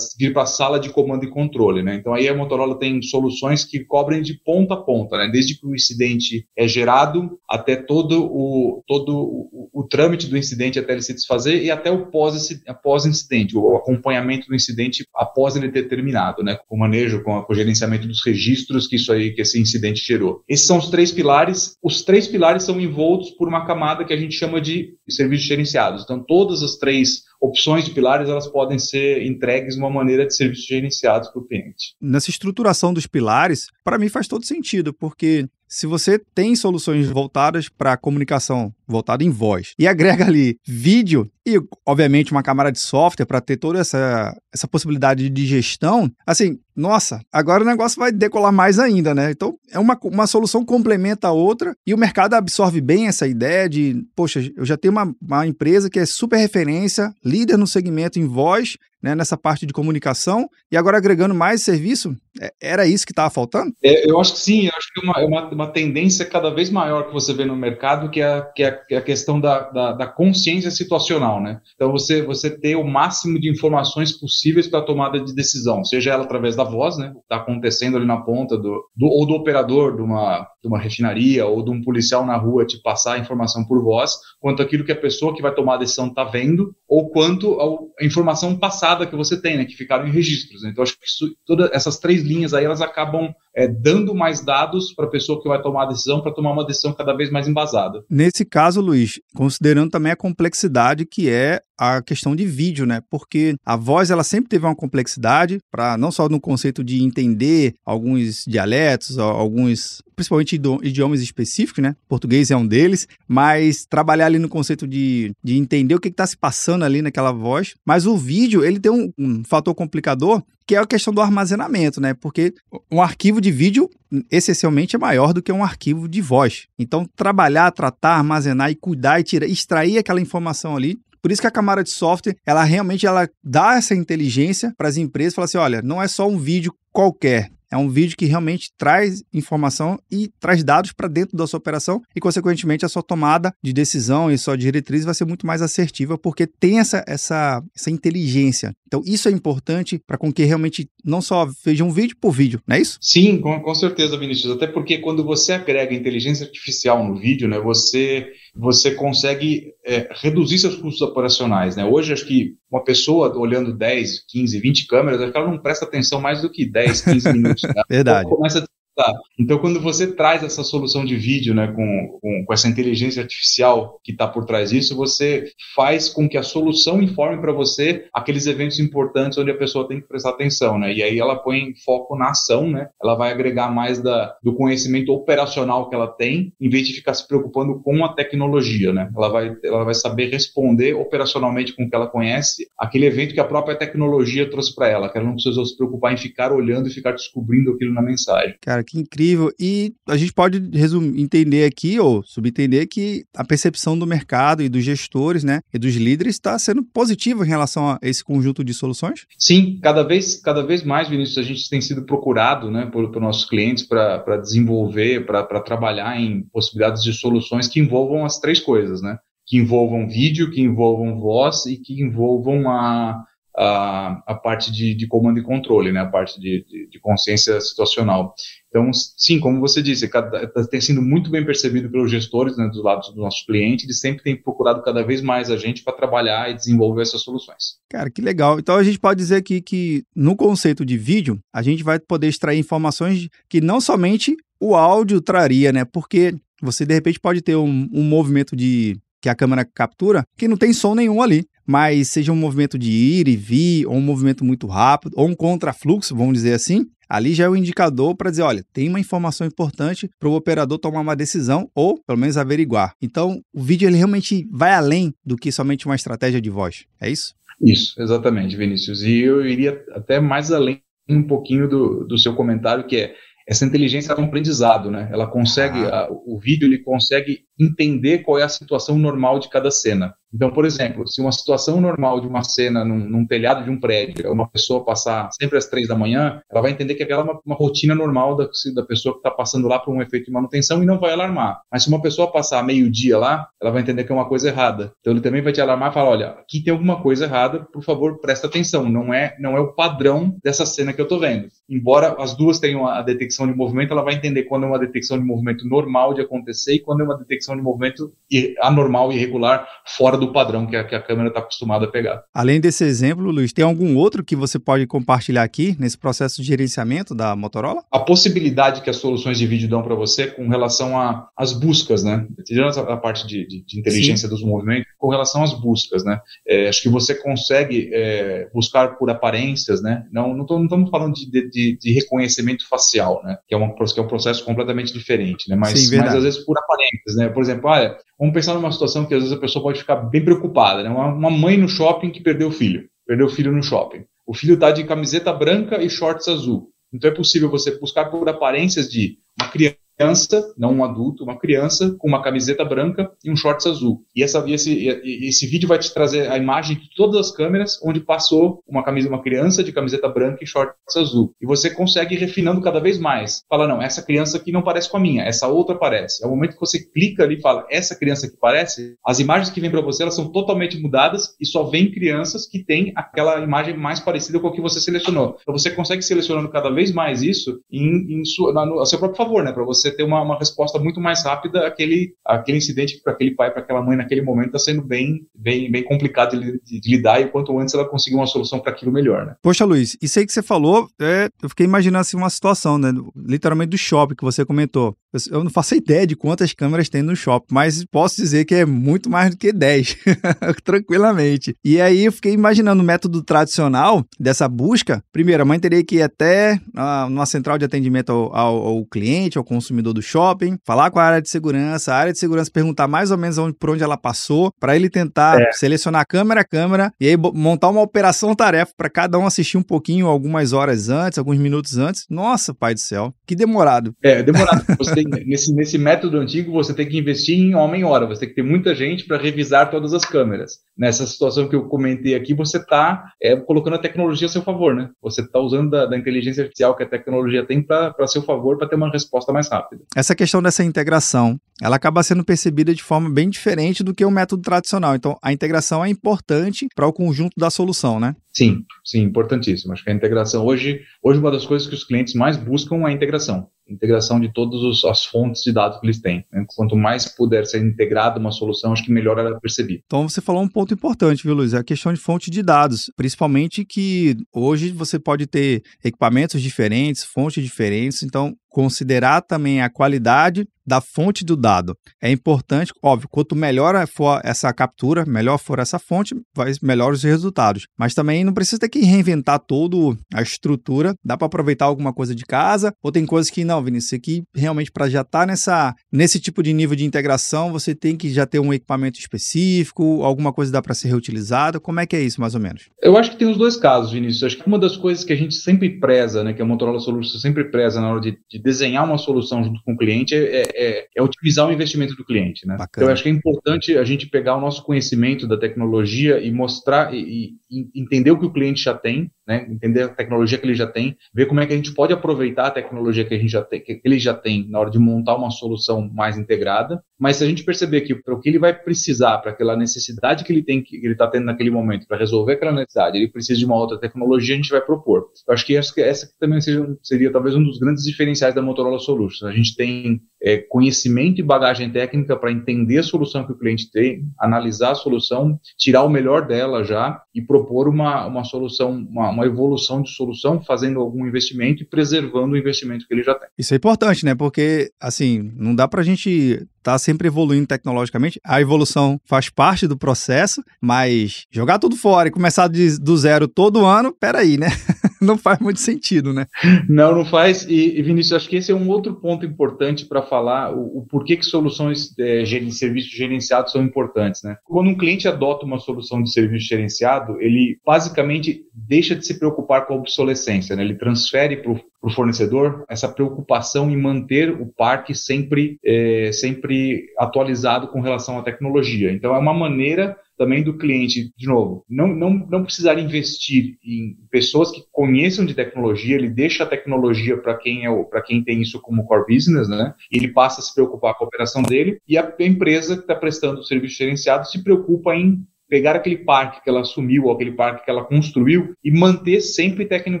Vir 0.18 0.32
para 0.32 0.42
a 0.42 0.46
sala 0.46 0.78
de 0.78 0.90
comando 0.90 1.24
e 1.24 1.30
controle, 1.30 1.82
né? 1.82 1.94
Então 1.94 2.12
aí 2.12 2.28
a 2.28 2.34
Motorola 2.34 2.78
tem 2.78 3.00
soluções 3.02 3.64
que 3.64 3.84
cobrem 3.84 4.22
de 4.22 4.34
ponta 4.34 4.74
a 4.74 4.76
ponta, 4.76 5.16
né? 5.16 5.28
Desde 5.32 5.58
que 5.58 5.66
o 5.66 5.74
incidente 5.74 6.46
é 6.56 6.68
gerado 6.68 7.38
até 7.48 7.76
todo 7.76 8.24
o 8.24 8.82
todo 8.86 9.16
o, 9.16 9.70
o 9.72 9.84
trâmite 9.84 10.26
do 10.26 10.36
incidente 10.36 10.78
até 10.78 10.92
ele 10.92 11.02
se 11.02 11.14
desfazer 11.14 11.62
e 11.62 11.70
até 11.70 11.90
o 11.90 12.06
pós-incidente, 12.10 13.56
o 13.56 13.76
acompanhamento 13.76 14.48
do 14.48 14.54
incidente 14.54 15.04
após 15.14 15.56
ele 15.56 15.70
ter 15.70 15.84
terminado, 15.84 16.42
né? 16.42 16.58
Com 16.68 16.76
o 16.76 16.78
manejo, 16.78 17.22
com, 17.22 17.42
com 17.42 17.52
o 17.52 17.56
gerenciamento 17.56 18.06
dos 18.06 18.24
registros 18.24 18.86
que 18.86 18.96
isso 18.96 19.12
aí 19.12 19.32
que 19.32 19.42
esse 19.42 19.58
incidente 19.58 20.04
gerou. 20.04 20.42
Esses 20.48 20.66
são 20.66 20.78
os 20.78 20.90
três 20.90 21.10
pilares. 21.10 21.76
Os 21.82 22.02
três 22.02 22.26
pilares 22.26 22.64
são 22.64 22.80
envoltos 22.80 23.30
por 23.30 23.48
uma 23.48 23.66
camada 23.66 24.04
que 24.04 24.12
a 24.12 24.16
gente 24.16 24.34
chama 24.34 24.60
de 24.60 24.94
serviços 25.08 25.46
gerenciados. 25.46 26.02
Então 26.02 26.22
todas 26.22 26.62
as 26.62 26.76
três 26.76 27.29
opções 27.40 27.84
de 27.84 27.92
pilares 27.92 28.28
elas 28.28 28.46
podem 28.46 28.78
ser 28.78 29.24
entregues 29.24 29.74
de 29.74 29.80
uma 29.80 29.90
maneira 29.90 30.26
de 30.26 30.34
serviços 30.34 30.66
gerenciados 30.66 31.30
para 31.30 31.40
o 31.40 31.44
cliente. 31.44 31.94
Nessa 32.00 32.30
estruturação 32.30 32.92
dos 32.92 33.06
pilares, 33.06 33.68
para 33.90 33.98
mim 33.98 34.08
faz 34.08 34.28
todo 34.28 34.46
sentido, 34.46 34.94
porque 34.94 35.48
se 35.66 35.84
você 35.84 36.16
tem 36.32 36.54
soluções 36.54 37.08
voltadas 37.08 37.68
para 37.68 37.96
comunicação, 37.96 38.72
voltada 38.86 39.24
em 39.24 39.30
voz, 39.30 39.74
e 39.76 39.88
agrega 39.88 40.26
ali 40.26 40.56
vídeo 40.64 41.28
e, 41.44 41.60
obviamente, 41.84 42.30
uma 42.30 42.42
camada 42.42 42.70
de 42.70 42.78
software 42.78 43.26
para 43.26 43.40
ter 43.40 43.56
toda 43.56 43.80
essa, 43.80 44.36
essa 44.52 44.68
possibilidade 44.68 45.28
de 45.28 45.46
gestão, 45.46 46.08
assim, 46.24 46.60
nossa, 46.76 47.20
agora 47.32 47.64
o 47.64 47.66
negócio 47.66 47.98
vai 47.98 48.12
decolar 48.12 48.52
mais 48.52 48.78
ainda, 48.78 49.12
né? 49.12 49.32
Então, 49.32 49.58
é 49.72 49.78
uma, 49.78 49.98
uma 50.04 50.26
solução 50.28 50.64
complementa 50.64 51.26
a 51.26 51.32
outra 51.32 51.74
e 51.84 51.92
o 51.92 51.98
mercado 51.98 52.34
absorve 52.34 52.80
bem 52.80 53.08
essa 53.08 53.26
ideia 53.26 53.68
de, 53.68 54.04
poxa, 54.14 54.40
eu 54.56 54.64
já 54.64 54.76
tenho 54.76 54.92
uma, 54.92 55.12
uma 55.20 55.46
empresa 55.46 55.90
que 55.90 55.98
é 55.98 56.06
super 56.06 56.36
referência, 56.36 57.12
líder 57.24 57.56
no 57.56 57.66
segmento 57.66 58.20
em 58.20 58.26
voz, 58.26 58.76
né, 59.02 59.14
nessa 59.14 59.36
parte 59.36 59.66
de 59.66 59.72
comunicação, 59.72 60.48
e 60.70 60.76
agora 60.76 60.98
agregando 60.98 61.34
mais 61.34 61.62
serviço, 61.62 62.14
é, 62.40 62.52
era 62.60 62.86
isso 62.86 63.06
que 63.06 63.12
estava 63.12 63.30
faltando? 63.30 63.72
É, 63.82 64.08
eu 64.08 64.20
acho 64.20 64.34
que 64.34 64.38
sim, 64.40 64.66
eu 64.66 64.72
acho 64.76 64.92
que 64.92 65.00
é 65.00 65.04
uma, 65.04 65.20
é 65.20 65.24
uma, 65.26 65.50
uma, 65.50 65.66
tendência 65.66 66.24
cada 66.24 66.50
vez 66.50 66.70
maior 66.70 67.06
que 67.06 67.12
você 67.12 67.32
vê 67.32 67.44
no 67.44 67.56
mercado, 67.56 68.10
que 68.10 68.20
é, 68.20 68.40
que 68.54 68.62
é, 68.62 68.70
que 68.70 68.94
é 68.94 68.98
a 68.98 69.02
questão 69.02 69.40
da, 69.40 69.70
da, 69.70 69.92
da, 69.92 70.06
consciência 70.06 70.70
situacional, 70.70 71.40
né? 71.40 71.60
Então, 71.74 71.90
você, 71.90 72.22
você 72.22 72.50
ter 72.50 72.76
o 72.76 72.84
máximo 72.84 73.40
de 73.40 73.50
informações 73.50 74.12
possíveis 74.12 74.68
para 74.68 74.80
a 74.80 74.84
tomada 74.84 75.18
de 75.18 75.34
decisão, 75.34 75.84
seja 75.84 76.12
ela 76.12 76.24
através 76.24 76.54
da 76.54 76.64
voz, 76.64 76.96
né, 76.98 77.12
está 77.22 77.36
acontecendo 77.36 77.96
ali 77.96 78.06
na 78.06 78.18
ponta, 78.18 78.56
do, 78.56 78.84
do, 78.96 79.06
ou 79.06 79.26
do 79.26 79.34
operador 79.34 79.96
de 79.96 80.02
uma, 80.02 80.46
de 80.62 80.68
uma 80.68 80.78
refinaria, 80.78 81.46
ou 81.46 81.64
de 81.64 81.70
um 81.70 81.82
policial 81.82 82.24
na 82.24 82.36
rua 82.36 82.66
te 82.66 82.80
passar 82.82 83.14
a 83.14 83.18
informação 83.18 83.64
por 83.64 83.82
voz, 83.82 84.16
quanto 84.40 84.62
aquilo 84.62 84.84
que 84.84 84.92
a 84.92 84.96
pessoa 84.96 85.34
que 85.34 85.42
vai 85.42 85.54
tomar 85.54 85.74
a 85.74 85.78
decisão 85.78 86.08
está 86.08 86.24
vendo, 86.24 86.74
ou 86.88 87.10
quanto 87.10 87.58
a 88.00 88.04
informação 88.04 88.56
passada 88.56 88.89
que 89.06 89.16
você 89.16 89.40
tem, 89.40 89.56
né, 89.56 89.64
que 89.64 89.76
ficaram 89.76 90.06
em 90.06 90.10
registros. 90.10 90.62
Né? 90.62 90.70
Então, 90.70 90.82
acho 90.82 90.98
que 90.98 91.06
isso, 91.06 91.34
todas 91.46 91.70
essas 91.72 91.98
três 91.98 92.22
linhas 92.22 92.54
aí, 92.54 92.64
elas 92.64 92.80
acabam 92.80 93.32
é, 93.54 93.66
dando 93.66 94.14
mais 94.14 94.44
dados 94.44 94.92
para 94.94 95.06
a 95.06 95.10
pessoa 95.10 95.40
que 95.42 95.48
vai 95.48 95.60
tomar 95.60 95.84
a 95.84 95.88
decisão, 95.88 96.20
para 96.20 96.32
tomar 96.32 96.52
uma 96.52 96.66
decisão 96.66 96.92
cada 96.92 97.12
vez 97.14 97.30
mais 97.30 97.48
embasada. 97.48 98.04
Nesse 98.08 98.44
caso, 98.44 98.80
Luiz, 98.80 99.20
considerando 99.34 99.90
também 99.90 100.12
a 100.12 100.16
complexidade 100.16 101.04
que 101.04 101.28
é 101.28 101.60
a 101.78 102.02
questão 102.02 102.36
de 102.36 102.44
vídeo, 102.44 102.84
né? 102.84 103.00
Porque 103.10 103.54
a 103.64 103.74
voz 103.74 104.10
ela 104.10 104.22
sempre 104.22 104.50
teve 104.50 104.66
uma 104.66 104.76
complexidade 104.76 105.58
para 105.70 105.96
não 105.96 106.12
só 106.12 106.28
no 106.28 106.38
conceito 106.38 106.84
de 106.84 107.02
entender 107.02 107.74
alguns 107.84 108.44
dialetos, 108.46 109.18
alguns 109.18 110.02
principalmente 110.20 110.60
idiomas 110.82 111.22
específicos, 111.22 111.82
né? 111.82 111.96
Português 112.06 112.50
é 112.50 112.56
um 112.56 112.66
deles, 112.66 113.08
mas 113.26 113.86
trabalhar 113.86 114.26
ali 114.26 114.38
no 114.38 114.50
conceito 114.50 114.86
de, 114.86 115.32
de 115.42 115.56
entender 115.56 115.94
o 115.94 116.00
que 116.00 116.08
está 116.08 116.26
se 116.26 116.36
passando 116.36 116.84
ali 116.84 117.00
naquela 117.00 117.32
voz. 117.32 117.74
Mas 117.86 118.04
o 118.04 118.18
vídeo 118.18 118.62
ele 118.62 118.78
tem 118.78 118.92
um, 118.92 119.10
um 119.18 119.42
fator 119.44 119.74
complicador 119.74 120.42
que 120.66 120.76
é 120.76 120.78
a 120.78 120.86
questão 120.86 121.12
do 121.12 121.20
armazenamento, 121.20 122.00
né? 122.00 122.14
Porque 122.14 122.54
um 122.92 123.02
arquivo 123.02 123.40
de 123.40 123.50
vídeo 123.50 123.90
essencialmente 124.30 124.94
é 124.94 124.98
maior 124.98 125.32
do 125.32 125.42
que 125.42 125.50
um 125.50 125.64
arquivo 125.64 126.06
de 126.06 126.20
voz. 126.20 126.66
Então, 126.78 127.08
trabalhar, 127.16 127.72
tratar, 127.72 128.16
armazenar 128.16 128.70
e 128.70 128.76
cuidar 128.76 129.18
e 129.18 129.24
tirar, 129.24 129.48
extrair 129.48 129.98
aquela 129.98 130.20
informação 130.20 130.76
ali 130.76 131.00
por 131.22 131.30
isso 131.30 131.42
que 131.42 131.46
a 131.46 131.50
camada 131.50 131.84
de 131.84 131.90
software, 131.90 132.34
ela 132.46 132.64
realmente 132.64 133.06
ela 133.06 133.28
dá 133.44 133.74
essa 133.76 133.94
inteligência 133.94 134.72
para 134.78 134.88
as 134.88 134.96
empresas, 134.96 135.34
fala 135.34 135.44
assim, 135.44 135.58
olha, 135.58 135.82
não 135.82 136.00
é 136.00 136.08
só 136.08 136.26
um 136.26 136.38
vídeo 136.38 136.72
qualquer, 136.90 137.50
é 137.70 137.76
um 137.76 137.88
vídeo 137.88 138.16
que 138.16 138.26
realmente 138.26 138.70
traz 138.76 139.22
informação 139.32 139.98
e 140.10 140.30
traz 140.40 140.64
dados 140.64 140.92
para 140.92 141.08
dentro 141.08 141.36
da 141.36 141.46
sua 141.46 141.58
operação 141.58 142.02
e, 142.14 142.20
consequentemente, 142.20 142.84
a 142.84 142.88
sua 142.88 143.02
tomada 143.02 143.54
de 143.62 143.72
decisão 143.72 144.30
e 144.30 144.36
sua 144.36 144.56
diretriz 144.56 145.04
vai 145.04 145.14
ser 145.14 145.24
muito 145.24 145.46
mais 145.46 145.62
assertiva 145.62 146.18
porque 146.18 146.46
tem 146.46 146.80
essa, 146.80 147.04
essa, 147.06 147.62
essa 147.74 147.90
inteligência. 147.90 148.74
Então, 148.86 149.02
isso 149.06 149.28
é 149.28 149.30
importante 149.30 150.00
para 150.04 150.18
com 150.18 150.32
que 150.32 150.42
realmente 150.42 150.88
não 151.04 151.22
só 151.22 151.48
veja 151.64 151.84
um 151.84 151.92
vídeo 151.92 152.16
por 152.20 152.32
vídeo, 152.32 152.60
não 152.66 152.74
é 152.74 152.80
isso? 152.80 152.98
Sim, 153.00 153.40
com, 153.40 153.60
com 153.60 153.74
certeza, 153.74 154.18
Vinícius. 154.18 154.52
Até 154.52 154.66
porque 154.66 154.98
quando 154.98 155.24
você 155.24 155.52
agrega 155.52 155.94
inteligência 155.94 156.44
artificial 156.44 157.06
no 157.06 157.16
vídeo, 157.16 157.48
né, 157.48 157.60
você, 157.60 158.26
você 158.52 158.90
consegue 158.90 159.72
é, 159.86 160.08
reduzir 160.20 160.58
seus 160.58 160.74
custos 160.74 161.02
operacionais. 161.02 161.76
Né? 161.76 161.84
Hoje, 161.84 162.12
acho 162.12 162.26
que 162.26 162.56
uma 162.70 162.82
pessoa 162.82 163.36
olhando 163.36 163.72
10, 163.72 164.24
15, 164.28 164.58
20 164.58 164.86
câmeras, 164.86 165.20
acho 165.20 165.32
que 165.32 165.38
ela 165.38 165.50
não 165.50 165.58
presta 165.58 165.84
atenção 165.84 166.20
mais 166.20 166.42
do 166.42 166.50
que 166.50 166.64
10, 166.64 167.02
15 167.02 167.32
minutos. 167.32 167.59
Verdade. 167.88 168.28
Começa 168.28 168.58
a 168.60 168.66
Tá. 169.00 169.14
Então, 169.38 169.56
quando 169.56 169.80
você 169.80 170.14
traz 170.14 170.42
essa 170.42 170.62
solução 170.62 171.06
de 171.06 171.16
vídeo, 171.16 171.54
né, 171.54 171.68
com, 171.68 172.18
com, 172.20 172.44
com 172.44 172.52
essa 172.52 172.68
inteligência 172.68 173.22
artificial 173.22 173.98
que 174.04 174.12
está 174.12 174.28
por 174.28 174.44
trás 174.44 174.68
disso, 174.68 174.94
você 174.94 175.50
faz 175.74 176.10
com 176.10 176.28
que 176.28 176.36
a 176.36 176.42
solução 176.42 177.00
informe 177.00 177.40
para 177.40 177.50
você 177.50 178.04
aqueles 178.12 178.46
eventos 178.46 178.78
importantes 178.78 179.38
onde 179.38 179.50
a 179.50 179.56
pessoa 179.56 179.88
tem 179.88 180.02
que 180.02 180.06
prestar 180.06 180.30
atenção, 180.30 180.78
né? 180.78 180.92
E 180.92 181.02
aí 181.02 181.18
ela 181.18 181.34
põe 181.36 181.72
foco 181.82 182.14
na 182.14 182.28
ação, 182.28 182.70
né? 182.70 182.90
Ela 183.02 183.14
vai 183.14 183.32
agregar 183.32 183.72
mais 183.74 184.02
da, 184.02 184.36
do 184.42 184.54
conhecimento 184.54 185.14
operacional 185.14 185.88
que 185.88 185.94
ela 185.94 186.06
tem, 186.06 186.52
em 186.60 186.68
vez 186.68 186.86
de 186.86 186.92
ficar 186.92 187.14
se 187.14 187.26
preocupando 187.26 187.80
com 187.80 188.04
a 188.04 188.12
tecnologia, 188.12 188.92
né? 188.92 189.10
Ela 189.16 189.30
vai, 189.30 189.56
ela 189.64 189.82
vai 189.82 189.94
saber 189.94 190.26
responder 190.26 190.92
operacionalmente 190.92 191.74
com 191.74 191.84
o 191.84 191.88
que 191.88 191.96
ela 191.96 192.06
conhece 192.06 192.68
aquele 192.78 193.06
evento 193.06 193.32
que 193.32 193.40
a 193.40 193.44
própria 193.44 193.76
tecnologia 193.76 194.50
trouxe 194.50 194.74
para 194.74 194.88
ela, 194.88 195.08
que 195.08 195.16
ela 195.16 195.26
não 195.26 195.34
precisou 195.34 195.64
se 195.64 195.74
preocupar 195.74 196.12
em 196.12 196.18
ficar 196.18 196.52
olhando 196.52 196.86
e 196.86 196.92
ficar 196.92 197.12
descobrindo 197.12 197.70
aquilo 197.70 197.94
na 197.94 198.02
mensagem. 198.02 198.56
Cara, 198.60 198.84
que 198.90 198.98
incrível. 198.98 199.50
E 199.58 199.92
a 200.08 200.16
gente 200.16 200.32
pode 200.32 200.58
resumir, 200.76 201.20
entender 201.20 201.64
aqui, 201.64 201.98
ou 201.98 202.22
subentender, 202.24 202.88
que 202.88 203.24
a 203.36 203.44
percepção 203.44 203.98
do 203.98 204.06
mercado 204.06 204.62
e 204.62 204.68
dos 204.68 204.84
gestores, 204.84 205.44
né, 205.44 205.60
e 205.72 205.78
dos 205.78 205.94
líderes 205.94 206.34
está 206.34 206.58
sendo 206.58 206.82
positiva 206.82 207.44
em 207.44 207.48
relação 207.48 207.88
a 207.88 207.98
esse 208.02 208.24
conjunto 208.24 208.64
de 208.64 208.74
soluções? 208.74 209.26
Sim, 209.38 209.78
cada 209.82 210.02
vez, 210.02 210.40
cada 210.40 210.66
vez 210.66 210.82
mais, 210.82 211.08
Vinícius, 211.08 211.38
a 211.38 211.42
gente 211.42 211.68
tem 211.68 211.80
sido 211.80 212.04
procurado 212.04 212.70
né, 212.70 212.86
por, 212.86 213.10
por 213.10 213.20
nossos 213.22 213.48
clientes 213.48 213.86
para 213.86 214.36
desenvolver, 214.36 215.26
para 215.26 215.60
trabalhar 215.60 216.20
em 216.20 216.42
possibilidades 216.52 217.02
de 217.02 217.12
soluções 217.12 217.68
que 217.68 217.80
envolvam 217.80 218.24
as 218.24 218.38
três 218.38 218.60
coisas, 218.60 219.00
né? 219.00 219.18
Que 219.46 219.56
envolvam 219.56 220.08
vídeo, 220.08 220.50
que 220.50 220.60
envolvam 220.60 221.18
voz 221.18 221.66
e 221.66 221.76
que 221.76 222.00
envolvam 222.00 222.70
a, 222.70 223.20
a, 223.62 224.22
a 224.26 224.34
parte 224.34 224.72
de, 224.72 224.94
de, 224.94 225.06
comando 225.06 225.38
e 225.38 225.42
controle, 225.42 225.92
né, 225.92 226.00
a 226.00 226.06
parte 226.06 226.40
de, 226.40 226.64
de, 226.66 226.88
de, 226.88 226.98
consciência 226.98 227.60
situacional. 227.60 228.34
Então, 228.68 228.90
sim, 228.94 229.38
como 229.38 229.60
você 229.60 229.82
disse, 229.82 230.08
cada, 230.08 230.46
tem 230.66 230.80
sido 230.80 231.02
muito 231.02 231.30
bem 231.30 231.44
percebido 231.44 231.90
pelos 231.90 232.10
gestores 232.10 232.56
né, 232.56 232.66
dos 232.68 232.82
lados 232.82 233.08
dos 233.08 233.18
nossos 233.18 233.44
clientes, 233.44 233.84
eles 233.84 234.00
sempre 234.00 234.22
têm 234.22 234.34
procurado 234.34 234.82
cada 234.82 235.02
vez 235.02 235.20
mais 235.20 235.50
a 235.50 235.58
gente 235.58 235.84
para 235.84 235.92
trabalhar 235.92 236.50
e 236.50 236.54
desenvolver 236.54 237.02
essas 237.02 237.20
soluções. 237.20 237.76
Cara, 237.90 238.10
que 238.10 238.22
legal. 238.22 238.58
Então, 238.58 238.76
a 238.76 238.82
gente 238.82 238.98
pode 238.98 239.18
dizer 239.18 239.36
aqui 239.36 239.60
que 239.60 240.04
no 240.16 240.34
conceito 240.34 240.82
de 240.82 240.96
vídeo, 240.96 241.38
a 241.52 241.60
gente 241.60 241.84
vai 241.84 242.00
poder 242.00 242.28
extrair 242.28 242.58
informações 242.58 243.28
que 243.46 243.60
não 243.60 243.78
somente 243.78 244.34
o 244.58 244.74
áudio 244.74 245.20
traria, 245.20 245.70
né, 245.70 245.84
porque 245.84 246.34
você 246.62 246.86
de 246.86 246.94
repente 246.94 247.20
pode 247.20 247.42
ter 247.42 247.56
um, 247.56 247.88
um 247.92 248.02
movimento 248.02 248.56
de 248.56 248.96
que 249.20 249.28
a 249.28 249.34
câmera 249.34 249.66
captura 249.66 250.24
que 250.38 250.48
não 250.48 250.56
tem 250.56 250.72
som 250.72 250.94
nenhum 250.94 251.20
ali 251.20 251.44
mas 251.66 252.08
seja 252.08 252.32
um 252.32 252.36
movimento 252.36 252.78
de 252.78 252.90
ir 252.90 253.28
e 253.28 253.36
vir, 253.36 253.86
ou 253.86 253.94
um 253.94 254.00
movimento 254.00 254.44
muito 254.44 254.66
rápido, 254.66 255.14
ou 255.16 255.28
um 255.28 255.34
contrafluxo, 255.34 256.16
vamos 256.16 256.34
dizer 256.34 256.54
assim, 256.54 256.86
ali 257.08 257.34
já 257.34 257.44
é 257.44 257.48
o 257.48 257.52
um 257.52 257.56
indicador 257.56 258.14
para 258.16 258.30
dizer, 258.30 258.42
olha, 258.42 258.64
tem 258.72 258.88
uma 258.88 259.00
informação 259.00 259.46
importante 259.46 260.08
para 260.18 260.28
o 260.28 260.34
operador 260.34 260.78
tomar 260.78 261.00
uma 261.00 261.16
decisão 261.16 261.68
ou 261.74 262.00
pelo 262.06 262.18
menos 262.18 262.36
averiguar. 262.36 262.94
Então, 263.02 263.42
o 263.52 263.60
vídeo 263.60 263.88
ele 263.88 263.96
realmente 263.96 264.46
vai 264.50 264.72
além 264.72 265.12
do 265.24 265.36
que 265.36 265.50
somente 265.50 265.86
uma 265.86 265.96
estratégia 265.96 266.40
de 266.40 266.50
voz. 266.50 266.84
É 267.00 267.10
isso? 267.10 267.34
Isso, 267.60 268.00
exatamente, 268.00 268.56
Vinícius. 268.56 269.02
E 269.02 269.20
eu 269.20 269.44
iria 269.44 269.84
até 269.92 270.20
mais 270.20 270.52
além 270.52 270.80
um 271.08 271.22
pouquinho 271.22 271.68
do, 271.68 272.04
do 272.04 272.16
seu 272.16 272.34
comentário, 272.34 272.86
que 272.86 272.96
é 272.96 273.14
essa 273.46 273.64
inteligência 273.64 274.12
é 274.12 274.20
um 274.20 274.26
aprendizado, 274.26 274.92
né? 274.92 275.08
Ela 275.12 275.26
consegue, 275.26 275.80
ah. 275.80 276.06
a, 276.06 276.08
o 276.10 276.38
vídeo 276.38 276.66
ele 276.66 276.78
consegue 276.78 277.40
entender 277.58 278.18
qual 278.18 278.38
é 278.38 278.44
a 278.44 278.48
situação 278.48 278.96
normal 278.96 279.40
de 279.40 279.48
cada 279.48 279.72
cena. 279.72 280.14
Então, 280.32 280.50
por 280.50 280.64
exemplo, 280.64 281.06
se 281.08 281.20
uma 281.20 281.32
situação 281.32 281.80
normal 281.80 282.20
de 282.20 282.26
uma 282.26 282.42
cena 282.44 282.84
num, 282.84 282.98
num 282.98 283.26
telhado 283.26 283.64
de 283.64 283.70
um 283.70 283.78
prédio, 283.78 284.30
uma 284.32 284.48
pessoa 284.48 284.84
passar 284.84 285.28
sempre 285.32 285.58
às 285.58 285.66
três 285.66 285.88
da 285.88 285.96
manhã, 285.96 286.40
ela 286.50 286.62
vai 286.62 286.70
entender 286.70 286.94
que 286.94 287.02
aquela 287.02 287.22
é 287.22 287.24
uma, 287.24 287.40
uma 287.44 287.56
rotina 287.56 287.94
normal 287.94 288.36
da, 288.36 288.48
da 288.74 288.82
pessoa 288.84 289.14
que 289.14 289.18
está 289.18 289.30
passando 289.30 289.66
lá 289.66 289.78
por 289.78 289.92
um 289.92 290.00
efeito 290.00 290.26
de 290.26 290.32
manutenção 290.32 290.82
e 290.82 290.86
não 290.86 290.98
vai 290.98 291.12
alarmar. 291.12 291.60
Mas 291.70 291.82
se 291.82 291.88
uma 291.88 292.00
pessoa 292.00 292.30
passar 292.30 292.62
meio-dia 292.62 293.18
lá, 293.18 293.48
ela 293.60 293.72
vai 293.72 293.82
entender 293.82 294.04
que 294.04 294.12
é 294.12 294.14
uma 294.14 294.28
coisa 294.28 294.48
errada. 294.48 294.92
Então 295.00 295.12
ele 295.12 295.20
também 295.20 295.42
vai 295.42 295.52
te 295.52 295.60
alarmar 295.60 295.90
e 295.90 295.94
falar: 295.94 296.10
olha, 296.10 296.26
aqui 296.30 296.62
tem 296.62 296.72
alguma 296.72 297.02
coisa 297.02 297.24
errada, 297.24 297.60
por 297.72 297.82
favor, 297.82 298.20
presta 298.20 298.46
atenção. 298.46 298.88
Não 298.88 299.12
é, 299.12 299.36
não 299.40 299.56
é 299.56 299.60
o 299.60 299.72
padrão 299.72 300.36
dessa 300.42 300.64
cena 300.64 300.92
que 300.92 301.00
eu 301.00 301.04
estou 301.04 301.18
vendo. 301.18 301.48
Embora 301.68 302.16
as 302.18 302.36
duas 302.36 302.60
tenham 302.60 302.86
a 302.86 303.02
detecção 303.02 303.46
de 303.46 303.54
movimento, 303.54 303.92
ela 303.92 304.02
vai 304.02 304.14
entender 304.14 304.44
quando 304.44 304.64
é 304.64 304.66
uma 304.66 304.78
detecção 304.78 305.18
de 305.18 305.24
movimento 305.24 305.66
normal 305.66 306.14
de 306.14 306.20
acontecer 306.20 306.74
e 306.74 306.80
quando 306.80 307.00
é 307.00 307.04
uma 307.04 307.16
detecção 307.16 307.56
de 307.56 307.62
movimento 307.62 308.12
anormal 308.60 309.12
irregular 309.12 309.66
fora 309.84 310.19
do 310.20 310.32
padrão 310.32 310.66
que 310.66 310.76
a, 310.76 310.84
que 310.84 310.94
a 310.94 311.02
câmera 311.02 311.28
está 311.28 311.40
acostumada 311.40 311.86
a 311.86 311.88
pegar. 311.88 312.22
Além 312.32 312.60
desse 312.60 312.84
exemplo, 312.84 313.30
Luiz, 313.30 313.52
tem 313.52 313.64
algum 313.64 313.96
outro 313.96 314.24
que 314.24 314.36
você 314.36 314.58
pode 314.58 314.86
compartilhar 314.86 315.42
aqui 315.42 315.76
nesse 315.78 315.98
processo 315.98 316.40
de 316.40 316.46
gerenciamento 316.46 317.14
da 317.14 317.34
Motorola? 317.34 317.82
A 317.90 317.98
possibilidade 317.98 318.82
que 318.82 318.90
as 318.90 318.96
soluções 318.96 319.38
de 319.38 319.46
vídeo 319.46 319.68
dão 319.68 319.82
para 319.82 319.94
você 319.94 320.26
com 320.26 320.48
relação 320.48 320.92
às 321.36 321.52
buscas, 321.52 322.04
né? 322.04 322.26
Tirando 322.44 322.78
a 322.78 322.96
parte 322.96 323.26
de, 323.26 323.46
de, 323.46 323.64
de 323.64 323.80
inteligência 323.80 324.28
Sim. 324.28 324.34
dos 324.34 324.44
movimentos, 324.44 324.86
com 324.98 325.08
relação 325.08 325.42
às 325.42 325.52
buscas, 325.52 326.04
né? 326.04 326.20
É, 326.46 326.68
acho 326.68 326.82
que 326.82 326.88
você 326.88 327.14
consegue 327.14 327.90
é, 327.92 328.48
buscar 328.52 328.98
por 328.98 329.10
aparências, 329.10 329.82
né? 329.82 330.04
Não, 330.12 330.34
não, 330.34 330.44
tô, 330.44 330.56
não 330.58 330.64
estamos 330.64 330.90
falando 330.90 331.14
de, 331.14 331.50
de, 331.50 331.78
de, 331.78 331.92
reconhecimento 331.92 332.68
facial, 332.68 333.20
né? 333.24 333.38
Que 333.48 333.54
é, 333.54 333.58
uma, 333.58 333.74
que 333.74 334.00
é 334.00 334.02
um 334.02 334.08
processo 334.08 334.44
completamente 334.44 334.92
diferente, 334.92 335.48
né? 335.48 335.56
Mas, 335.56 335.78
Sim, 335.78 335.96
mas 335.96 336.14
às 336.14 336.22
vezes 336.22 336.44
por 336.44 336.56
aparências, 336.58 337.16
né? 337.16 337.28
Por 337.28 337.42
exemplo, 337.42 337.70
olha, 337.70 337.96
vamos 338.18 338.34
pensar 338.34 338.54
numa 338.54 338.70
situação 338.70 339.06
que 339.06 339.14
às 339.14 339.22
vezes 339.22 339.36
a 339.36 339.40
pessoa 339.40 339.62
pode 339.62 339.80
ficar 339.80 339.96
bem 340.10 340.24
preocupada, 340.24 340.82
né? 340.82 340.90
Uma, 340.90 341.06
uma 341.06 341.30
mãe 341.30 341.56
no 341.56 341.68
shopping 341.68 342.10
que 342.10 342.20
perdeu 342.20 342.48
o 342.48 342.52
filho, 342.52 342.88
perdeu 343.06 343.26
o 343.26 343.30
filho 343.30 343.52
no 343.52 343.62
shopping. 343.62 344.04
O 344.26 344.34
filho 344.34 344.54
está 344.54 344.70
de 344.70 344.84
camiseta 344.84 345.32
branca 345.32 345.82
e 345.82 345.88
shorts 345.88 346.28
azul. 346.28 346.70
Então 346.92 347.10
é 347.10 347.14
possível 347.14 347.50
você 347.50 347.78
buscar 347.78 348.06
por 348.06 348.28
aparências 348.28 348.88
de 348.88 349.18
uma 349.40 349.48
criança 349.50 349.79
criança, 350.00 350.54
não 350.56 350.72
um 350.72 350.82
adulto, 350.82 351.24
uma 351.24 351.38
criança 351.38 351.94
com 351.98 352.08
uma 352.08 352.22
camiseta 352.22 352.64
branca 352.64 353.12
e 353.22 353.30
um 353.30 353.36
shorts 353.36 353.66
azul. 353.66 354.02
E 354.16 354.22
essa, 354.22 354.42
esse, 354.48 354.88
esse 355.04 355.46
vídeo 355.46 355.68
vai 355.68 355.78
te 355.78 355.92
trazer 355.92 356.30
a 356.30 356.38
imagem 356.38 356.78
de 356.78 356.88
todas 356.96 357.16
as 357.20 357.30
câmeras 357.30 357.78
onde 357.84 358.00
passou 358.00 358.62
uma 358.66 358.82
camisa, 358.82 359.10
uma 359.10 359.22
criança 359.22 359.62
de 359.62 359.72
camiseta 359.72 360.08
branca 360.08 360.42
e 360.42 360.46
shorts 360.46 360.96
azul. 360.96 361.34
E 361.38 361.44
você 361.44 361.68
consegue 361.68 362.14
ir 362.14 362.18
refinando 362.18 362.62
cada 362.62 362.80
vez 362.80 362.98
mais. 362.98 363.42
Fala, 363.46 363.68
não, 363.68 363.82
essa 363.82 364.02
criança 364.02 364.38
aqui 364.38 364.50
não 364.50 364.62
parece 364.62 364.88
com 364.88 364.96
a 364.96 365.00
minha, 365.00 365.22
essa 365.22 365.46
outra 365.48 365.76
parece. 365.76 366.24
É 366.24 366.26
o 366.26 366.30
momento 366.30 366.54
que 366.54 366.60
você 366.60 366.82
clica 366.82 367.24
ali 367.24 367.36
e 367.36 367.40
fala, 367.42 367.66
essa 367.70 367.94
criança 367.94 368.26
que 368.26 368.38
parece, 368.38 368.94
as 369.04 369.20
imagens 369.20 369.50
que 369.50 369.60
vêm 369.60 369.70
para 369.70 369.82
você, 369.82 370.02
elas 370.02 370.14
são 370.14 370.32
totalmente 370.32 370.80
mudadas 370.80 371.36
e 371.38 371.44
só 371.44 371.64
vêm 371.64 371.92
crianças 371.92 372.46
que 372.46 372.64
têm 372.64 372.90
aquela 372.96 373.38
imagem 373.40 373.76
mais 373.76 374.00
parecida 374.00 374.40
com 374.40 374.48
a 374.48 374.52
que 374.52 374.62
você 374.62 374.80
selecionou. 374.80 375.36
Então 375.42 375.56
você 375.56 375.70
consegue 375.70 376.00
selecionando 376.00 376.48
cada 376.48 376.70
vez 376.70 376.90
mais 376.90 377.22
isso 377.22 377.60
em, 377.70 378.20
em 378.20 378.24
sua, 378.24 378.54
na, 378.54 378.64
no, 378.64 378.80
a 378.80 378.86
seu 378.86 378.98
próprio 378.98 379.18
favor, 379.18 379.44
né? 379.44 379.52
Para 379.52 379.64
você 379.64 379.89
você 379.90 379.96
ter 379.96 380.02
uma, 380.02 380.22
uma 380.22 380.38
resposta 380.38 380.78
muito 380.78 381.00
mais 381.00 381.24
rápida 381.24 381.66
àquele, 381.66 382.14
àquele 382.24 382.58
incidente 382.58 382.96
que 382.96 383.02
para 383.02 383.12
aquele 383.12 383.32
pai, 383.32 383.50
para 383.50 383.62
aquela 383.62 383.82
mãe 383.82 383.96
naquele 383.96 384.22
momento 384.22 384.46
está 384.46 384.58
sendo 384.58 384.82
bem, 384.82 385.26
bem, 385.34 385.70
bem 385.70 385.82
complicado 385.82 386.38
de, 386.38 386.60
de, 386.64 386.80
de, 386.80 386.90
lidar 386.90 387.20
e 387.20 387.28
quanto 387.28 387.58
antes 387.58 387.74
ela 387.74 387.88
conseguir 387.88 388.16
uma 388.16 388.26
solução 388.26 388.60
para 388.60 388.72
aquilo 388.72 388.92
melhor, 388.92 389.26
né? 389.26 389.34
Poxa, 389.42 389.64
Luiz, 389.64 389.96
isso 390.00 390.18
aí 390.18 390.26
que 390.26 390.32
você 390.32 390.42
falou, 390.42 390.88
é, 391.00 391.28
eu 391.42 391.48
fiquei 391.48 391.66
imaginando 391.66 392.00
assim 392.00 392.16
uma 392.16 392.30
situação, 392.30 392.78
né? 392.78 392.92
Literalmente 393.16 393.70
do 393.70 393.78
shopping 393.78 394.14
que 394.14 394.24
você 394.24 394.44
comentou. 394.44 394.94
Eu 395.30 395.42
não 395.42 395.50
faço 395.50 395.74
ideia 395.74 396.06
de 396.06 396.14
quantas 396.14 396.52
câmeras 396.52 396.88
tem 396.88 397.02
no 397.02 397.16
shopping, 397.16 397.52
mas 397.52 397.84
posso 397.84 398.16
dizer 398.16 398.44
que 398.44 398.54
é 398.54 398.64
muito 398.64 399.10
mais 399.10 399.30
do 399.30 399.36
que 399.36 399.52
10, 399.52 399.96
tranquilamente. 400.62 401.56
E 401.64 401.80
aí 401.80 402.04
eu 402.04 402.12
fiquei 402.12 402.32
imaginando 402.32 402.80
o 402.80 402.86
método 402.86 403.22
tradicional 403.22 404.04
dessa 404.18 404.48
busca. 404.48 405.02
Primeiro, 405.12 405.42
a 405.42 405.46
mãe 405.46 405.58
teria 405.58 405.84
que 405.84 405.96
ir 405.96 406.02
até 406.02 406.60
uh, 406.76 407.10
numa 407.10 407.26
central 407.26 407.58
de 407.58 407.64
atendimento 407.64 408.10
ao, 408.10 408.34
ao, 408.34 408.56
ao 408.68 408.86
cliente, 408.86 409.36
ao 409.36 409.42
consumidor 409.42 409.79
consumidor 409.80 409.94
do 409.94 410.02
shopping, 410.02 410.58
falar 410.64 410.90
com 410.90 410.98
a 410.98 411.04
área 411.04 411.22
de 411.22 411.28
segurança, 411.28 411.92
a 411.92 411.96
área 411.96 412.12
de 412.12 412.18
segurança 412.18 412.50
perguntar 412.52 412.86
mais 412.86 413.10
ou 413.10 413.18
menos 413.18 413.38
onde, 413.38 413.56
por 413.56 413.70
onde 413.70 413.82
ela 413.82 413.96
passou, 413.96 414.52
para 414.60 414.76
ele 414.76 414.88
tentar 414.88 415.40
é. 415.40 415.52
selecionar 415.52 416.06
câmera 416.06 416.42
a 416.42 416.44
câmera 416.44 416.92
e 417.00 417.08
aí 417.08 417.16
montar 417.16 417.68
uma 417.68 417.80
operação 417.80 418.34
tarefa 418.34 418.72
para 418.76 418.90
cada 418.90 419.18
um 419.18 419.26
assistir 419.26 419.56
um 419.56 419.62
pouquinho, 419.62 420.06
algumas 420.06 420.52
horas 420.52 420.88
antes, 420.88 421.18
alguns 421.18 421.38
minutos 421.38 421.78
antes. 421.78 422.06
Nossa, 422.08 422.54
pai 422.54 422.74
do 422.74 422.80
céu, 422.80 423.12
que 423.26 423.34
demorado. 423.34 423.94
É, 424.02 424.22
demorado. 424.22 424.64
Tem, 424.94 425.04
nesse, 425.26 425.54
nesse 425.54 425.78
método 425.78 426.18
antigo, 426.18 426.52
você 426.52 426.74
tem 426.74 426.86
que 426.86 426.98
investir 426.98 427.38
em 427.38 427.54
homem-hora, 427.54 428.06
você 428.06 428.20
tem 428.20 428.28
que 428.28 428.34
ter 428.34 428.42
muita 428.42 428.74
gente 428.74 429.04
para 429.06 429.18
revisar 429.18 429.70
todas 429.70 429.94
as 429.94 430.04
câmeras. 430.04 430.58
Nessa 430.76 431.06
situação 431.06 431.48
que 431.48 431.54
eu 431.54 431.68
comentei 431.68 432.14
aqui, 432.14 432.34
você 432.34 432.56
está 432.56 433.12
é, 433.22 433.36
colocando 433.36 433.74
a 433.74 433.78
tecnologia 433.78 434.26
a 434.26 434.30
seu 434.30 434.42
favor, 434.42 434.74
né? 434.74 434.90
Você 435.02 435.20
está 435.20 435.38
usando 435.38 435.70
da, 435.70 435.86
da, 435.86 435.96
inteligência 435.96 436.42
artificial 436.42 436.74
que 436.74 436.82
a 436.82 436.88
tecnologia 436.88 437.44
tem 437.44 437.62
para 437.62 438.06
seu 438.06 438.22
favor 438.22 438.56
para 438.56 438.68
ter 438.68 438.76
uma 438.76 438.90
resposta 438.90 439.32
mais 439.32 439.48
rápida 439.48 439.69
Essa 439.94 440.14
questão 440.14 440.42
dessa 440.42 440.64
integração, 440.64 441.38
ela 441.60 441.76
acaba 441.76 442.02
sendo 442.02 442.24
percebida 442.24 442.74
de 442.74 442.82
forma 442.82 443.10
bem 443.10 443.28
diferente 443.28 443.82
do 443.82 443.94
que 443.94 444.04
o 444.04 444.10
método 444.10 444.42
tradicional. 444.42 444.94
Então, 444.94 445.18
a 445.22 445.32
integração 445.32 445.84
é 445.84 445.88
importante 445.88 446.66
para 446.74 446.86
o 446.86 446.92
conjunto 446.92 447.34
da 447.36 447.50
solução, 447.50 448.00
né? 448.00 448.14
Sim, 448.32 448.64
sim, 448.84 449.02
importantíssimo. 449.02 449.72
Acho 449.72 449.84
que 449.84 449.90
a 449.90 449.94
integração 449.94 450.44
hoje, 450.44 450.80
hoje 451.02 451.18
uma 451.18 451.30
das 451.30 451.44
coisas 451.44 451.68
que 451.68 451.74
os 451.74 451.84
clientes 451.84 452.14
mais 452.14 452.36
buscam 452.36 452.76
é 452.82 452.86
a 452.86 452.92
integração 452.92 453.48
integração 453.70 454.20
de 454.20 454.32
todas 454.32 454.84
as 454.84 455.04
fontes 455.04 455.42
de 455.42 455.52
dados 455.52 455.78
que 455.78 455.86
eles 455.86 456.00
têm. 456.00 456.24
Né? 456.32 456.44
Quanto 456.54 456.76
mais 456.76 457.06
puder 457.06 457.46
ser 457.46 457.62
integrada 457.62 458.18
uma 458.18 458.32
solução, 458.32 458.72
acho 458.72 458.84
que 458.84 458.92
melhor 458.92 459.18
ela 459.18 459.36
é 459.36 459.40
percebida. 459.40 459.82
Então 459.86 460.08
você 460.08 460.20
falou 460.20 460.42
um 460.42 460.48
ponto 460.48 460.74
importante, 460.74 461.22
viu, 461.22 461.34
Luiz? 461.34 461.54
É 461.54 461.58
a 461.58 461.64
questão 461.64 461.92
de 461.92 462.00
fonte 462.00 462.30
de 462.30 462.42
dados. 462.42 462.90
Principalmente 462.96 463.64
que 463.64 464.16
hoje 464.34 464.70
você 464.70 464.98
pode 464.98 465.26
ter 465.26 465.62
equipamentos 465.84 466.42
diferentes, 466.42 467.04
fontes 467.04 467.42
diferentes, 467.42 468.02
então 468.02 468.34
considerar 468.50 469.22
também 469.22 469.62
a 469.62 469.70
qualidade 469.70 470.46
da 470.70 470.80
fonte 470.80 471.24
do 471.24 471.36
dado. 471.36 471.76
É 472.00 472.08
importante, 472.12 472.72
óbvio, 472.80 473.08
quanto 473.10 473.34
melhor 473.34 473.74
for 473.88 474.20
essa 474.22 474.52
captura, 474.52 475.04
melhor 475.04 475.36
for 475.36 475.58
essa 475.58 475.80
fonte, 475.80 476.14
vai 476.32 476.52
melhor 476.62 476.92
os 476.92 477.02
resultados. 477.02 477.66
Mas 477.76 477.92
também 477.92 478.22
não 478.22 478.32
precisa 478.32 478.60
ter 478.60 478.68
que 478.68 478.78
reinventar 478.78 479.40
toda 479.40 479.98
a 480.14 480.22
estrutura. 480.22 480.94
Dá 481.04 481.16
para 481.16 481.26
aproveitar 481.26 481.64
alguma 481.64 481.92
coisa 481.92 482.14
de 482.14 482.24
casa, 482.24 482.72
ou 482.80 482.92
tem 482.92 483.04
coisas 483.04 483.30
que 483.30 483.42
não, 483.42 483.60
Vinícius, 483.60 483.94
aqui 483.94 484.22
realmente 484.32 484.70
para 484.70 484.88
já 484.88 485.00
estar 485.00 485.20
tá 485.20 485.26
nessa 485.26 485.74
nesse 485.90 486.20
tipo 486.20 486.40
de 486.40 486.52
nível 486.52 486.76
de 486.76 486.84
integração, 486.84 487.50
você 487.50 487.74
tem 487.74 487.96
que 487.96 488.08
já 488.10 488.24
ter 488.24 488.38
um 488.38 488.52
equipamento 488.52 489.00
específico, 489.00 490.04
alguma 490.04 490.32
coisa 490.32 490.52
dá 490.52 490.62
para 490.62 490.74
ser 490.74 490.86
reutilizada. 490.86 491.58
Como 491.58 491.80
é 491.80 491.86
que 491.86 491.96
é 491.96 492.00
isso, 492.00 492.20
mais 492.20 492.36
ou 492.36 492.40
menos? 492.40 492.68
Eu 492.80 492.96
acho 492.96 493.10
que 493.10 493.16
tem 493.16 493.28
os 493.28 493.36
dois 493.36 493.56
casos, 493.56 493.90
Vinícius. 493.90 494.22
Acho 494.22 494.36
que 494.36 494.46
uma 494.46 494.58
das 494.58 494.76
coisas 494.76 495.04
que 495.04 495.12
a 495.12 495.16
gente 495.16 495.34
sempre 495.34 495.80
preza, 495.80 496.22
né, 496.22 496.32
que 496.32 496.40
a 496.40 496.44
Motorola 496.44 496.78
Solutions 496.78 497.20
sempre 497.20 497.44
preza 497.44 497.80
na 497.80 497.90
hora 497.90 498.00
de, 498.00 498.16
de 498.30 498.38
desenhar 498.38 498.84
uma 498.84 498.98
solução 498.98 499.42
junto 499.42 499.60
com 499.64 499.72
o 499.72 499.76
cliente 499.76 500.14
é, 500.14 500.42
é, 500.42 500.59
é 500.60 501.02
otimizar 501.02 501.48
o 501.48 501.52
investimento 501.52 501.94
do 501.94 502.04
cliente. 502.04 502.46
Né? 502.46 502.56
Então, 502.60 502.84
eu 502.84 502.92
acho 502.92 503.02
que 503.02 503.08
é 503.08 503.12
importante 503.12 503.76
a 503.76 503.84
gente 503.84 504.06
pegar 504.06 504.36
o 504.36 504.40
nosso 504.40 504.62
conhecimento 504.62 505.26
da 505.26 505.38
tecnologia 505.38 506.20
e 506.20 506.30
mostrar 506.30 506.94
e, 506.94 507.34
e 507.50 507.68
entender 507.74 508.10
o 508.10 508.18
que 508.18 508.26
o 508.26 508.32
cliente 508.32 508.62
já 508.62 508.74
tem, 508.74 509.10
né? 509.26 509.46
entender 509.48 509.82
a 509.84 509.88
tecnologia 509.88 510.38
que 510.38 510.46
ele 510.46 510.54
já 510.54 510.66
tem, 510.66 510.96
ver 511.14 511.26
como 511.26 511.40
é 511.40 511.46
que 511.46 511.52
a 511.52 511.56
gente 511.56 511.72
pode 511.72 511.92
aproveitar 511.92 512.46
a 512.46 512.50
tecnologia 512.50 513.04
que, 513.04 513.14
a 513.14 513.18
gente 513.18 513.30
já 513.30 513.42
tem, 513.42 513.60
que 513.60 513.80
ele 513.84 513.98
já 513.98 514.14
tem 514.14 514.48
na 514.48 514.58
hora 514.58 514.70
de 514.70 514.78
montar 514.78 515.16
uma 515.16 515.30
solução 515.30 515.88
mais 515.92 516.18
integrada. 516.18 516.82
Mas 517.00 517.16
se 517.16 517.24
a 517.24 517.26
gente 517.26 517.42
perceber 517.42 517.80
que 517.80 517.94
para 517.94 518.14
o 518.14 518.20
que 518.20 518.28
ele 518.28 518.38
vai 518.38 518.52
precisar, 518.52 519.16
para 519.18 519.30
aquela 519.30 519.56
necessidade 519.56 520.22
que 520.22 520.30
ele 520.30 520.42
tem, 520.42 520.62
que 520.62 520.76
ele 520.76 520.92
está 520.92 521.06
tendo 521.08 521.24
naquele 521.24 521.50
momento, 521.50 521.86
para 521.86 521.96
resolver 521.96 522.34
aquela 522.34 522.52
necessidade, 522.52 522.98
ele 522.98 523.08
precisa 523.08 523.38
de 523.38 523.46
uma 523.46 523.56
outra 523.56 523.78
tecnologia, 523.78 524.34
a 524.34 524.36
gente 524.36 524.50
vai 524.50 524.60
propor. 524.60 525.06
Eu 525.26 525.32
acho 525.32 525.46
que 525.46 525.56
essa, 525.56 525.80
essa 525.80 526.10
também 526.20 526.42
seja, 526.42 526.76
seria 526.82 527.10
talvez 527.10 527.34
um 527.34 527.42
dos 527.42 527.58
grandes 527.58 527.84
diferenciais 527.84 528.34
da 528.34 528.42
Motorola 528.42 528.78
Solutions. 528.78 529.22
A 529.22 529.32
gente 529.32 529.56
tem 529.56 530.02
é, 530.22 530.36
conhecimento 530.36 531.20
e 531.20 531.24
bagagem 531.24 531.70
técnica 531.70 532.16
para 532.16 532.30
entender 532.30 532.78
a 532.78 532.82
solução 532.82 533.24
que 533.24 533.32
o 533.32 533.38
cliente 533.38 533.70
tem, 533.72 534.04
analisar 534.18 534.72
a 534.72 534.74
solução, 534.74 535.38
tirar 535.56 535.84
o 535.84 535.88
melhor 535.88 536.26
dela 536.26 536.62
já 536.62 537.00
e 537.14 537.22
propor 537.22 537.66
uma, 537.66 538.06
uma 538.06 538.24
solução, 538.24 538.72
uma, 538.72 539.08
uma 539.08 539.24
evolução 539.24 539.80
de 539.80 539.90
solução, 539.90 540.42
fazendo 540.42 540.80
algum 540.80 541.06
investimento 541.06 541.62
e 541.62 541.66
preservando 541.66 542.34
o 542.34 542.36
investimento 542.36 542.86
que 542.86 542.92
ele 542.92 543.02
já 543.02 543.14
tem. 543.14 543.28
Isso 543.38 543.54
é 543.54 543.56
importante, 543.56 544.04
né? 544.04 544.14
Porque, 544.14 544.70
assim, 544.78 545.32
não 545.34 545.54
dá 545.54 545.66
para 545.66 545.80
a 545.80 545.84
gente 545.84 546.46
tá 546.62 546.78
sempre 546.78 547.08
evoluindo 547.08 547.46
tecnologicamente. 547.46 548.20
A 548.24 548.40
evolução 548.40 549.00
faz 549.04 549.28
parte 549.28 549.66
do 549.66 549.76
processo, 549.76 550.42
mas 550.60 551.24
jogar 551.30 551.58
tudo 551.58 551.76
fora 551.76 552.08
e 552.08 552.12
começar 552.12 552.48
de, 552.48 552.78
do 552.78 552.96
zero 552.96 553.26
todo 553.28 553.64
ano, 553.64 553.92
peraí, 553.92 554.36
né? 554.36 554.48
não 555.10 555.16
faz 555.16 555.38
muito 555.38 555.60
sentido, 555.60 556.12
né? 556.12 556.26
Não, 556.68 556.94
não 556.94 557.04
faz. 557.04 557.46
E, 557.48 557.78
e 557.78 557.82
Vinícius, 557.82 558.12
acho 558.12 558.28
que 558.28 558.36
esse 558.36 558.52
é 558.52 558.54
um 558.54 558.68
outro 558.68 558.94
ponto 558.94 559.24
importante 559.24 559.86
para 559.86 560.02
falar 560.02 560.54
o, 560.54 560.78
o, 560.78 560.86
porquê 560.86 561.16
que 561.16 561.24
soluções 561.24 561.96
é, 561.98 562.22
de 562.22 562.52
serviço 562.52 562.94
gerenciado 562.94 563.50
são 563.50 563.62
importantes, 563.62 564.22
né? 564.22 564.36
Quando 564.44 564.68
um 564.68 564.76
cliente 564.76 565.08
adota 565.08 565.46
uma 565.46 565.58
solução 565.58 566.02
de 566.02 566.12
serviço 566.12 566.46
gerenciado, 566.46 567.20
ele 567.20 567.58
basicamente 567.64 568.42
deixa 568.54 568.94
de 568.94 569.06
se 569.06 569.18
preocupar 569.18 569.66
com 569.66 569.74
a 569.74 569.76
obsolescência, 569.76 570.54
né? 570.54 570.62
Ele 570.62 570.74
transfere 570.74 571.36
para 571.36 571.52
o 571.52 571.90
fornecedor 571.90 572.64
essa 572.68 572.88
preocupação 572.88 573.70
em 573.70 573.76
manter 573.76 574.30
o 574.30 574.46
parque 574.46 574.94
sempre, 574.94 575.58
é, 575.64 576.10
sempre 576.12 576.84
atualizado 576.98 577.68
com 577.68 577.80
relação 577.80 578.18
à 578.18 578.22
tecnologia. 578.22 578.92
Então, 578.92 579.14
é 579.14 579.18
uma 579.18 579.34
maneira 579.34 579.96
também 580.20 580.42
do 580.42 580.58
cliente, 580.58 581.10
de 581.16 581.26
novo, 581.26 581.64
não, 581.66 581.88
não, 581.88 582.10
não 582.10 582.44
precisar 582.44 582.78
investir 582.78 583.56
em 583.64 583.96
pessoas 584.10 584.50
que 584.50 584.62
conheçam 584.70 585.24
de 585.24 585.32
tecnologia, 585.32 585.96
ele 585.96 586.10
deixa 586.10 586.44
a 586.44 586.46
tecnologia 586.46 587.16
para 587.16 587.38
quem 587.38 587.64
é 587.64 587.84
para 587.84 588.02
quem 588.02 588.22
tem 588.22 588.42
isso 588.42 588.60
como 588.60 588.84
core 588.84 589.14
business, 589.14 589.48
né? 589.48 589.74
Ele 589.90 590.08
passa 590.08 590.42
a 590.42 590.44
se 590.44 590.54
preocupar 590.54 590.92
com 590.94 591.04
a 591.04 591.06
operação 591.06 591.42
dele 591.42 591.80
e 591.88 591.96
a 591.96 592.14
empresa 592.20 592.76
que 592.76 592.82
está 592.82 592.94
prestando 592.94 593.40
o 593.40 593.44
serviço 593.44 593.78
gerenciado 593.78 594.28
se 594.28 594.44
preocupa 594.44 594.94
em 594.94 595.24
pegar 595.50 595.74
aquele 595.74 595.98
parque 595.98 596.42
que 596.42 596.48
ela 596.48 596.60
assumiu, 596.60 597.06
ou 597.06 597.12
aquele 597.12 597.32
parque 597.32 597.64
que 597.64 597.70
ela 597.70 597.84
construiu, 597.84 598.54
e 598.64 598.70
manter 598.70 599.20
sempre 599.20 599.66
tecno, 599.66 600.00